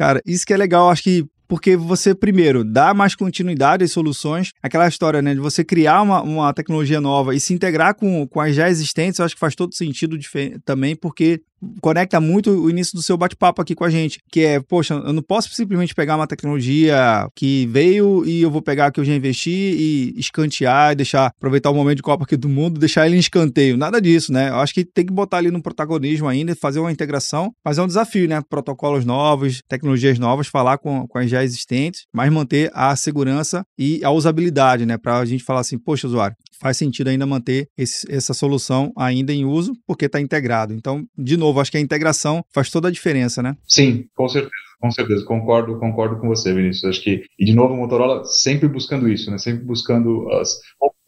Cara, 0.00 0.22
isso 0.24 0.46
que 0.46 0.54
é 0.54 0.56
legal, 0.56 0.88
acho 0.88 1.02
que 1.02 1.26
porque 1.46 1.76
você, 1.76 2.14
primeiro, 2.14 2.64
dá 2.64 2.94
mais 2.94 3.14
continuidade 3.14 3.84
às 3.84 3.92
soluções. 3.92 4.50
Aquela 4.62 4.88
história, 4.88 5.20
né, 5.20 5.34
de 5.34 5.40
você 5.40 5.62
criar 5.62 6.00
uma, 6.00 6.22
uma 6.22 6.54
tecnologia 6.54 7.02
nova 7.02 7.34
e 7.34 7.40
se 7.40 7.52
integrar 7.52 7.94
com, 7.94 8.26
com 8.26 8.40
as 8.40 8.54
já 8.54 8.70
existentes, 8.70 9.18
eu 9.18 9.26
acho 9.26 9.34
que 9.34 9.40
faz 9.40 9.54
todo 9.54 9.74
sentido 9.74 10.16
também, 10.64 10.96
porque 10.96 11.42
conecta 11.80 12.20
muito 12.20 12.50
o 12.50 12.70
início 12.70 12.94
do 12.94 13.02
seu 13.02 13.16
bate-papo 13.16 13.60
aqui 13.60 13.74
com 13.74 13.84
a 13.84 13.90
gente, 13.90 14.20
que 14.30 14.40
é, 14.40 14.60
poxa, 14.60 14.94
eu 14.94 15.12
não 15.12 15.22
posso 15.22 15.50
simplesmente 15.54 15.94
pegar 15.94 16.16
uma 16.16 16.26
tecnologia 16.26 17.28
que 17.34 17.66
veio 17.66 18.24
e 18.26 18.42
eu 18.42 18.50
vou 18.50 18.62
pegar 18.62 18.90
que 18.90 19.00
eu 19.00 19.04
já 19.04 19.14
investi 19.14 19.50
e 19.50 20.14
escantear 20.16 20.92
e 20.92 20.96
deixar, 20.96 21.26
aproveitar 21.26 21.70
o 21.70 21.74
momento 21.74 21.96
de 21.96 22.02
Copa 22.02 22.24
aqui 22.24 22.36
do 22.36 22.48
mundo, 22.48 22.80
deixar 22.80 23.06
ele 23.06 23.16
em 23.16 23.20
escanteio. 23.20 23.76
Nada 23.76 24.00
disso, 24.00 24.32
né? 24.32 24.48
Eu 24.48 24.56
acho 24.56 24.72
que 24.74 24.84
tem 24.84 25.04
que 25.04 25.12
botar 25.12 25.38
ali 25.38 25.50
no 25.50 25.62
protagonismo 25.62 26.28
ainda, 26.28 26.54
fazer 26.56 26.80
uma 26.80 26.92
integração, 26.92 27.52
mas 27.64 27.78
é 27.78 27.82
um 27.82 27.86
desafio, 27.86 28.28
né? 28.28 28.40
Protocolos 28.48 29.04
novos, 29.04 29.62
tecnologias 29.68 30.18
novas, 30.18 30.46
falar 30.46 30.78
com, 30.78 31.06
com 31.06 31.18
as 31.18 31.30
já 31.30 31.44
existentes, 31.44 32.06
mas 32.12 32.32
manter 32.32 32.70
a 32.74 32.94
segurança 32.96 33.64
e 33.78 34.02
a 34.04 34.10
usabilidade, 34.10 34.86
né? 34.86 34.96
Para 34.98 35.18
a 35.18 35.24
gente 35.24 35.44
falar 35.44 35.60
assim, 35.60 35.78
poxa, 35.78 36.06
usuário, 36.06 36.36
faz 36.60 36.76
sentido 36.76 37.08
ainda 37.08 37.26
manter 37.26 37.66
esse, 37.76 38.06
essa 38.10 38.34
solução 38.34 38.92
ainda 38.96 39.32
em 39.32 39.44
uso, 39.44 39.72
porque 39.86 40.06
está 40.06 40.20
integrado. 40.20 40.74
Então, 40.74 41.04
de 41.16 41.36
novo, 41.36 41.60
acho 41.60 41.70
que 41.70 41.78
a 41.78 41.80
integração 41.80 42.42
faz 42.52 42.70
toda 42.70 42.88
a 42.88 42.92
diferença, 42.92 43.42
né? 43.42 43.56
Sim, 43.66 44.04
com 44.14 44.28
certeza. 44.28 44.52
Com 44.80 44.90
certeza, 44.90 45.26
concordo, 45.26 45.78
concordo 45.78 46.18
com 46.18 46.28
você, 46.28 46.54
Vinícius. 46.54 46.84
Acho 46.84 47.02
que, 47.02 47.22
e 47.38 47.44
de 47.44 47.52
novo, 47.52 47.74
o 47.74 47.76
Motorola 47.76 48.24
sempre 48.24 48.66
buscando 48.66 49.10
isso, 49.10 49.30
né? 49.30 49.36
Sempre 49.36 49.62
buscando 49.62 50.26
as, 50.30 50.58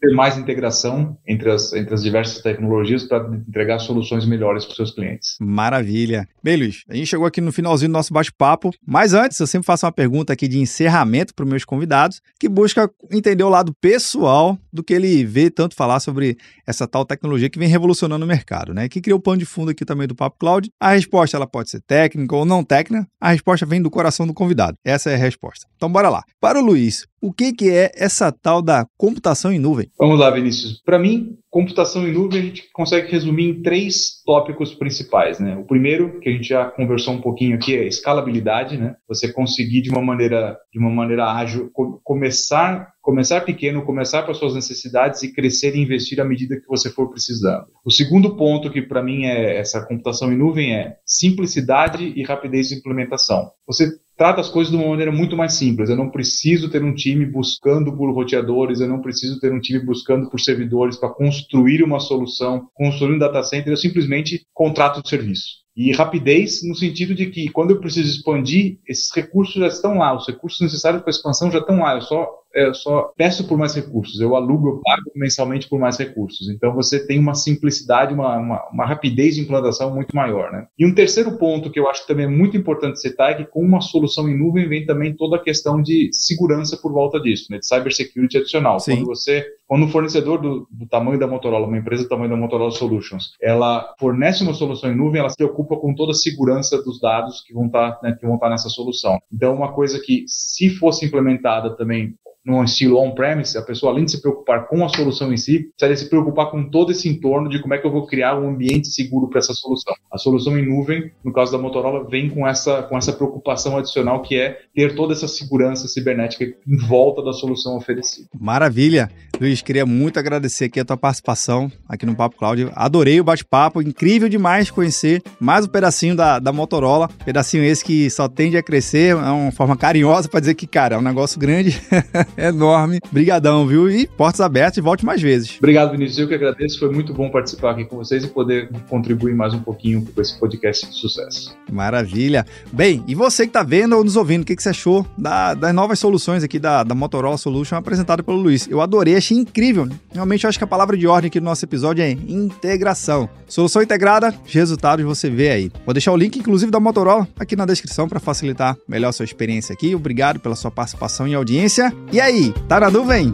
ter 0.03 0.13
mais 0.13 0.37
integração 0.37 1.17
entre 1.25 1.49
as, 1.49 1.71
entre 1.71 1.93
as 1.93 2.03
diversas 2.03 2.41
tecnologias 2.41 3.03
para 3.03 3.25
entregar 3.47 3.79
soluções 3.79 4.25
melhores 4.25 4.65
para 4.65 4.71
os 4.71 4.75
seus 4.75 4.91
clientes. 4.91 5.37
Maravilha. 5.39 6.27
Bem, 6.43 6.57
Luiz, 6.57 6.83
a 6.89 6.95
gente 6.95 7.07
chegou 7.07 7.25
aqui 7.25 7.39
no 7.39 7.53
finalzinho 7.53 7.89
do 7.89 7.93
nosso 7.93 8.13
bate-papo, 8.13 8.71
mas 8.85 9.13
antes 9.13 9.39
eu 9.39 9.47
sempre 9.47 9.65
faço 9.65 9.85
uma 9.85 9.91
pergunta 9.93 10.33
aqui 10.33 10.47
de 10.47 10.59
encerramento 10.59 11.33
para 11.33 11.45
os 11.45 11.49
meus 11.49 11.63
convidados, 11.63 12.21
que 12.37 12.49
busca 12.49 12.91
entender 13.09 13.43
o 13.43 13.49
lado 13.49 13.73
pessoal 13.79 14.57
do 14.73 14.83
que 14.83 14.93
ele 14.93 15.23
vê 15.23 15.49
tanto 15.49 15.73
falar 15.73 16.01
sobre 16.01 16.37
essa 16.67 16.85
tal 16.85 17.05
tecnologia 17.05 17.49
que 17.49 17.59
vem 17.59 17.69
revolucionando 17.69 18.25
o 18.25 18.27
mercado, 18.27 18.73
né? 18.73 18.89
Que 18.89 18.99
criou 18.99 19.19
o 19.19 19.21
pano 19.21 19.37
de 19.37 19.45
fundo 19.45 19.71
aqui 19.71 19.85
também 19.85 20.07
do 20.07 20.15
Papo 20.15 20.37
Cloud. 20.37 20.69
A 20.79 20.91
resposta 20.91 21.37
ela 21.37 21.47
pode 21.47 21.69
ser 21.69 21.81
técnica 21.81 22.35
ou 22.35 22.43
não 22.43 22.63
técnica, 22.63 23.07
a 23.21 23.31
resposta 23.31 23.65
vem 23.65 23.81
do 23.81 23.89
coração 23.89 24.27
do 24.27 24.33
convidado. 24.33 24.77
Essa 24.83 25.11
é 25.11 25.15
a 25.15 25.17
resposta. 25.17 25.65
Então 25.77 25.89
bora 25.89 26.09
lá. 26.09 26.23
Para 26.41 26.59
o 26.59 26.65
Luiz, 26.65 27.05
o 27.21 27.31
que, 27.31 27.53
que 27.53 27.71
é 27.71 27.89
essa 27.95 28.33
tal 28.33 28.61
da 28.61 28.85
computação 28.97 29.49
em 29.53 29.57
nuvem? 29.57 29.89
Vamos 29.97 30.19
lá, 30.19 30.29
Vinícius. 30.31 30.81
Para 30.83 30.97
mim, 30.97 31.37
computação 31.49 32.07
em 32.07 32.11
nuvem 32.11 32.41
a 32.41 32.43
gente 32.45 32.69
consegue 32.73 33.11
resumir 33.11 33.47
em 33.47 33.61
três 33.61 34.21
tópicos 34.25 34.73
principais. 34.73 35.39
Né? 35.39 35.55
O 35.55 35.65
primeiro, 35.65 36.19
que 36.19 36.29
a 36.29 36.31
gente 36.31 36.47
já 36.47 36.65
conversou 36.65 37.13
um 37.13 37.21
pouquinho 37.21 37.55
aqui, 37.55 37.75
é 37.75 37.87
escalabilidade. 37.87 38.77
Né? 38.77 38.95
Você 39.07 39.31
conseguir 39.31 39.81
de 39.81 39.91
uma 39.91 40.01
maneira, 40.01 40.57
de 40.71 40.79
uma 40.79 40.89
maneira 40.89 41.31
ágil 41.31 41.71
começar 42.03 42.91
começar 43.03 43.41
pequeno, 43.41 43.83
começar 43.83 44.23
para 44.23 44.33
suas 44.33 44.55
necessidades 44.55 45.21
e 45.23 45.33
crescer 45.33 45.75
e 45.75 45.81
investir 45.81 46.21
à 46.21 46.23
medida 46.23 46.55
que 46.55 46.67
você 46.67 46.89
for 46.89 47.09
precisando. 47.09 47.65
O 47.85 47.91
segundo 47.91 48.37
ponto 48.37 48.71
que 48.71 48.81
para 48.81 49.03
mim 49.03 49.25
é 49.25 49.57
essa 49.57 49.85
computação 49.85 50.31
em 50.31 50.37
nuvem 50.37 50.73
é 50.73 50.95
simplicidade 51.05 52.13
e 52.15 52.23
rapidez 52.23 52.69
de 52.69 52.75
implementação. 52.75 53.51
Você 53.67 53.91
trata 54.17 54.41
as 54.41 54.49
coisas 54.49 54.71
de 54.71 54.77
uma 54.77 54.89
maneira 54.89 55.11
muito 55.11 55.35
mais 55.35 55.53
simples. 55.53 55.89
Eu 55.89 55.95
não 55.95 56.09
preciso 56.09 56.69
ter 56.69 56.83
um 56.83 56.93
time 56.93 57.25
buscando 57.25 57.95
por 57.95 58.13
roteadores, 58.13 58.79
eu 58.79 58.87
não 58.87 59.01
preciso 59.01 59.39
ter 59.39 59.51
um 59.51 59.59
time 59.59 59.79
buscando 59.79 60.29
por 60.29 60.39
servidores 60.39 60.97
para 60.97 61.09
construir 61.09 61.83
uma 61.83 61.99
solução, 61.99 62.67
construir 62.73 63.15
um 63.15 63.19
data 63.19 63.43
center, 63.43 63.73
eu 63.73 63.77
simplesmente 63.77 64.45
contrato 64.53 65.01
o 65.03 65.07
serviço. 65.07 65.62
E 65.75 65.91
rapidez 65.91 66.61
no 66.63 66.75
sentido 66.75 67.15
de 67.15 67.27
que 67.27 67.49
quando 67.49 67.71
eu 67.71 67.79
preciso 67.79 68.09
expandir, 68.09 68.79
esses 68.87 69.11
recursos 69.13 69.55
já 69.55 69.67
estão 69.67 69.97
lá, 69.97 70.15
os 70.15 70.27
recursos 70.27 70.61
necessários 70.61 71.01
para 71.01 71.09
a 71.09 71.15
expansão 71.15 71.51
já 71.51 71.59
estão 71.59 71.79
lá, 71.79 71.95
eu 71.95 72.01
só 72.01 72.43
eu 72.53 72.73
só 72.73 73.11
peço 73.17 73.47
por 73.47 73.57
mais 73.57 73.73
recursos, 73.73 74.21
eu 74.21 74.35
alugo, 74.35 74.69
eu 74.69 74.81
pago 74.83 75.11
mensalmente 75.15 75.67
por 75.67 75.79
mais 75.79 75.97
recursos. 75.97 76.47
Então 76.49 76.73
você 76.73 77.05
tem 77.05 77.17
uma 77.17 77.33
simplicidade, 77.33 78.13
uma, 78.13 78.37
uma, 78.37 78.69
uma, 78.69 78.85
rapidez 78.85 79.35
de 79.35 79.41
implantação 79.41 79.93
muito 79.93 80.15
maior. 80.15 80.51
Né? 80.51 80.67
E 80.77 80.85
um 80.85 80.93
terceiro 80.93 81.37
ponto 81.37 81.71
que 81.71 81.79
eu 81.79 81.89
acho 81.89 82.01
que 82.01 82.07
também 82.07 82.25
é 82.25 82.29
muito 82.29 82.55
importante 82.55 83.01
citar 83.01 83.31
é 83.31 83.35
que 83.35 83.45
com 83.45 83.61
uma 83.61 83.81
solução 83.81 84.29
em 84.29 84.37
nuvem 84.37 84.69
vem 84.69 84.85
também 84.85 85.15
toda 85.15 85.37
a 85.37 85.43
questão 85.43 85.81
de 85.81 86.09
segurança 86.13 86.77
por 86.77 86.91
volta 86.91 87.19
disso, 87.19 87.47
né? 87.49 87.57
de 87.57 87.65
cybersecurity 87.65 88.37
adicional. 88.37 88.79
Sim. 88.79 88.97
Quando 88.97 89.07
você, 89.07 89.45
quando 89.73 89.87
um 89.87 89.89
fornecedor 89.89 90.39
do, 90.39 90.67
do 90.69 90.85
tamanho 90.85 91.17
da 91.17 91.25
Motorola, 91.25 91.65
uma 91.65 91.79
empresa 91.79 92.03
do 92.03 92.09
tamanho 92.09 92.29
da 92.29 92.35
Motorola 92.35 92.69
Solutions, 92.69 93.33
ela 93.41 93.95
fornece 93.97 94.43
uma 94.43 94.53
solução 94.53 94.91
em 94.91 94.95
nuvem, 94.95 95.19
ela 95.19 95.31
se 95.31 95.35
preocupa 95.35 95.75
com 95.77 95.95
toda 95.95 96.11
a 96.11 96.13
segurança 96.13 96.77
dos 96.83 97.01
dados 97.01 97.41
que 97.41 97.55
vão 97.55 97.65
estar, 97.65 97.93
tá, 97.93 98.07
né, 98.07 98.15
tá 98.39 98.49
nessa 98.51 98.69
solução. 98.69 99.19
Então, 99.33 99.55
uma 99.55 99.73
coisa 99.73 99.99
que, 99.99 100.25
se 100.27 100.69
fosse 100.69 101.07
implementada 101.07 101.75
também 101.75 102.13
no 102.45 102.63
estilo 102.63 102.99
on-premise, 102.99 103.57
a 103.57 103.61
pessoa, 103.61 103.91
além 103.91 104.05
de 104.05 104.11
se 104.11 104.21
preocupar 104.21 104.67
com 104.67 104.83
a 104.83 104.89
solução 104.89 105.31
em 105.31 105.37
si, 105.37 105.59
precisaria 105.59 105.97
se 105.97 106.09
preocupar 106.09 106.51
com 106.51 106.69
todo 106.69 106.91
esse 106.91 107.07
entorno 107.07 107.49
de 107.49 107.61
como 107.61 107.73
é 107.73 107.77
que 107.77 107.87
eu 107.87 107.91
vou 107.91 108.05
criar 108.05 108.37
um 108.37 108.49
ambiente 108.49 108.89
seguro 108.89 109.29
para 109.29 109.39
essa 109.39 109.53
solução. 109.53 109.93
A 110.11 110.17
solução 110.17 110.57
em 110.57 110.67
nuvem, 110.67 111.11
no 111.23 111.31
caso 111.31 111.51
da 111.51 111.57
Motorola, 111.57 112.07
vem 112.09 112.29
com 112.29 112.47
essa, 112.47 112.83
com 112.83 112.97
essa 112.97 113.13
preocupação 113.13 113.77
adicional 113.77 114.21
que 114.21 114.35
é 114.35 114.59
ter 114.73 114.95
toda 114.95 115.13
essa 115.13 115.27
segurança 115.27 115.87
cibernética 115.87 116.45
em 116.45 116.77
volta 116.77 117.23
da 117.23 117.33
solução 117.33 117.77
oferecida. 117.77 118.27
Maravilha! 118.37 119.09
Luiz, 119.39 119.61
queria 119.61 119.85
muito 119.85 120.19
agradecer 120.19 120.65
aqui 120.65 120.79
a 120.79 120.85
tua 120.85 120.95
participação 120.95 121.71
aqui 121.89 122.05
no 122.05 122.15
Papo 122.15 122.37
Cloud. 122.37 122.69
Adorei 122.75 123.19
o 123.19 123.23
bate-papo, 123.23 123.81
incrível 123.81 124.29
demais 124.29 124.69
conhecer 124.69 125.21
mais 125.39 125.65
um 125.65 125.69
pedacinho 125.69 126.15
da, 126.15 126.39
da 126.39 126.53
Motorola, 126.53 127.09
pedacinho 127.25 127.63
esse 127.63 127.83
que 127.83 128.09
só 128.09 128.27
tende 128.27 128.57
a 128.57 128.63
crescer, 128.63 129.11
é 129.11 129.15
uma 129.15 129.51
forma 129.51 129.75
carinhosa 129.75 130.29
para 130.29 130.39
dizer 130.39 130.53
que, 130.53 130.67
cara, 130.67 130.95
é 130.95 130.97
um 130.97 131.01
negócio 131.01 131.39
grande, 131.39 131.81
enorme. 132.37 132.99
Brigadão, 133.11 133.65
viu? 133.67 133.89
E 133.89 134.07
portas 134.07 134.41
abertas 134.41 134.77
e 134.77 134.81
volte 134.81 135.05
mais 135.05 135.21
vezes. 135.21 135.57
Obrigado, 135.57 135.91
Vinícius. 135.91 136.19
Eu 136.19 136.27
que 136.27 136.33
agradeço. 136.33 136.79
Foi 136.79 136.91
muito 136.91 137.13
bom 137.13 137.29
participar 137.29 137.71
aqui 137.71 137.85
com 137.85 137.97
vocês 137.97 138.23
e 138.23 138.27
poder 138.27 138.69
contribuir 138.89 139.35
mais 139.35 139.53
um 139.53 139.59
pouquinho 139.59 140.05
com 140.05 140.21
esse 140.21 140.37
podcast 140.39 140.87
de 140.89 140.95
sucesso. 140.95 141.55
Maravilha. 141.71 142.45
Bem, 142.71 143.03
e 143.07 143.15
você 143.15 143.43
que 143.43 143.49
está 143.49 143.63
vendo 143.63 143.95
ou 143.95 144.03
nos 144.03 144.15
ouvindo, 144.15 144.43
o 144.43 144.45
que, 144.45 144.55
que 144.55 144.63
você 144.63 144.69
achou 144.69 145.05
da, 145.17 145.53
das 145.53 145.73
novas 145.73 145.99
soluções 145.99 146.43
aqui 146.43 146.59
da, 146.59 146.83
da 146.83 146.95
Motorola 146.95 147.37
Solution 147.37 147.75
apresentada 147.75 148.23
pelo 148.23 148.37
Luiz? 148.37 148.67
Eu 148.67 148.81
adorei, 148.81 149.15
achei 149.15 149.37
incrível. 149.37 149.87
Realmente, 150.11 150.43
eu 150.43 150.49
acho 150.49 150.57
que 150.57 150.63
a 150.63 150.67
palavra 150.67 150.97
de 150.97 151.07
ordem 151.07 151.27
aqui 151.27 151.39
do 151.39 151.45
nosso 151.45 151.65
episódio 151.65 152.03
é 152.03 152.11
integração. 152.11 153.29
Solução 153.47 153.81
integrada, 153.81 154.33
os 154.45 154.53
resultados 154.53 155.05
você 155.05 155.29
vê 155.29 155.49
aí. 155.49 155.71
Vou 155.85 155.93
deixar 155.93 156.11
o 156.11 156.17
link, 156.17 156.37
inclusive, 156.37 156.71
da 156.71 156.79
Motorola 156.79 157.27
aqui 157.39 157.55
na 157.55 157.65
descrição 157.65 158.07
para 158.07 158.19
facilitar 158.19 158.77
melhor 158.87 159.09
a 159.09 159.11
sua 159.11 159.25
experiência 159.25 159.73
aqui. 159.73 159.93
Obrigado 159.95 160.39
pela 160.39 160.55
sua 160.55 160.71
participação 160.71 161.27
e 161.27 161.35
audiência. 161.35 161.93
E 162.11 162.19
aí, 162.23 162.53
tá 162.67 162.79
na 162.79 162.89
nuvem? 162.89 163.33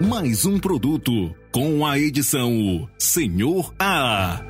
Mais 0.00 0.44
um 0.44 0.58
produto 0.58 1.34
com 1.52 1.86
a 1.86 1.98
edição 1.98 2.88
Senhor 2.98 3.72
A. 3.78 4.40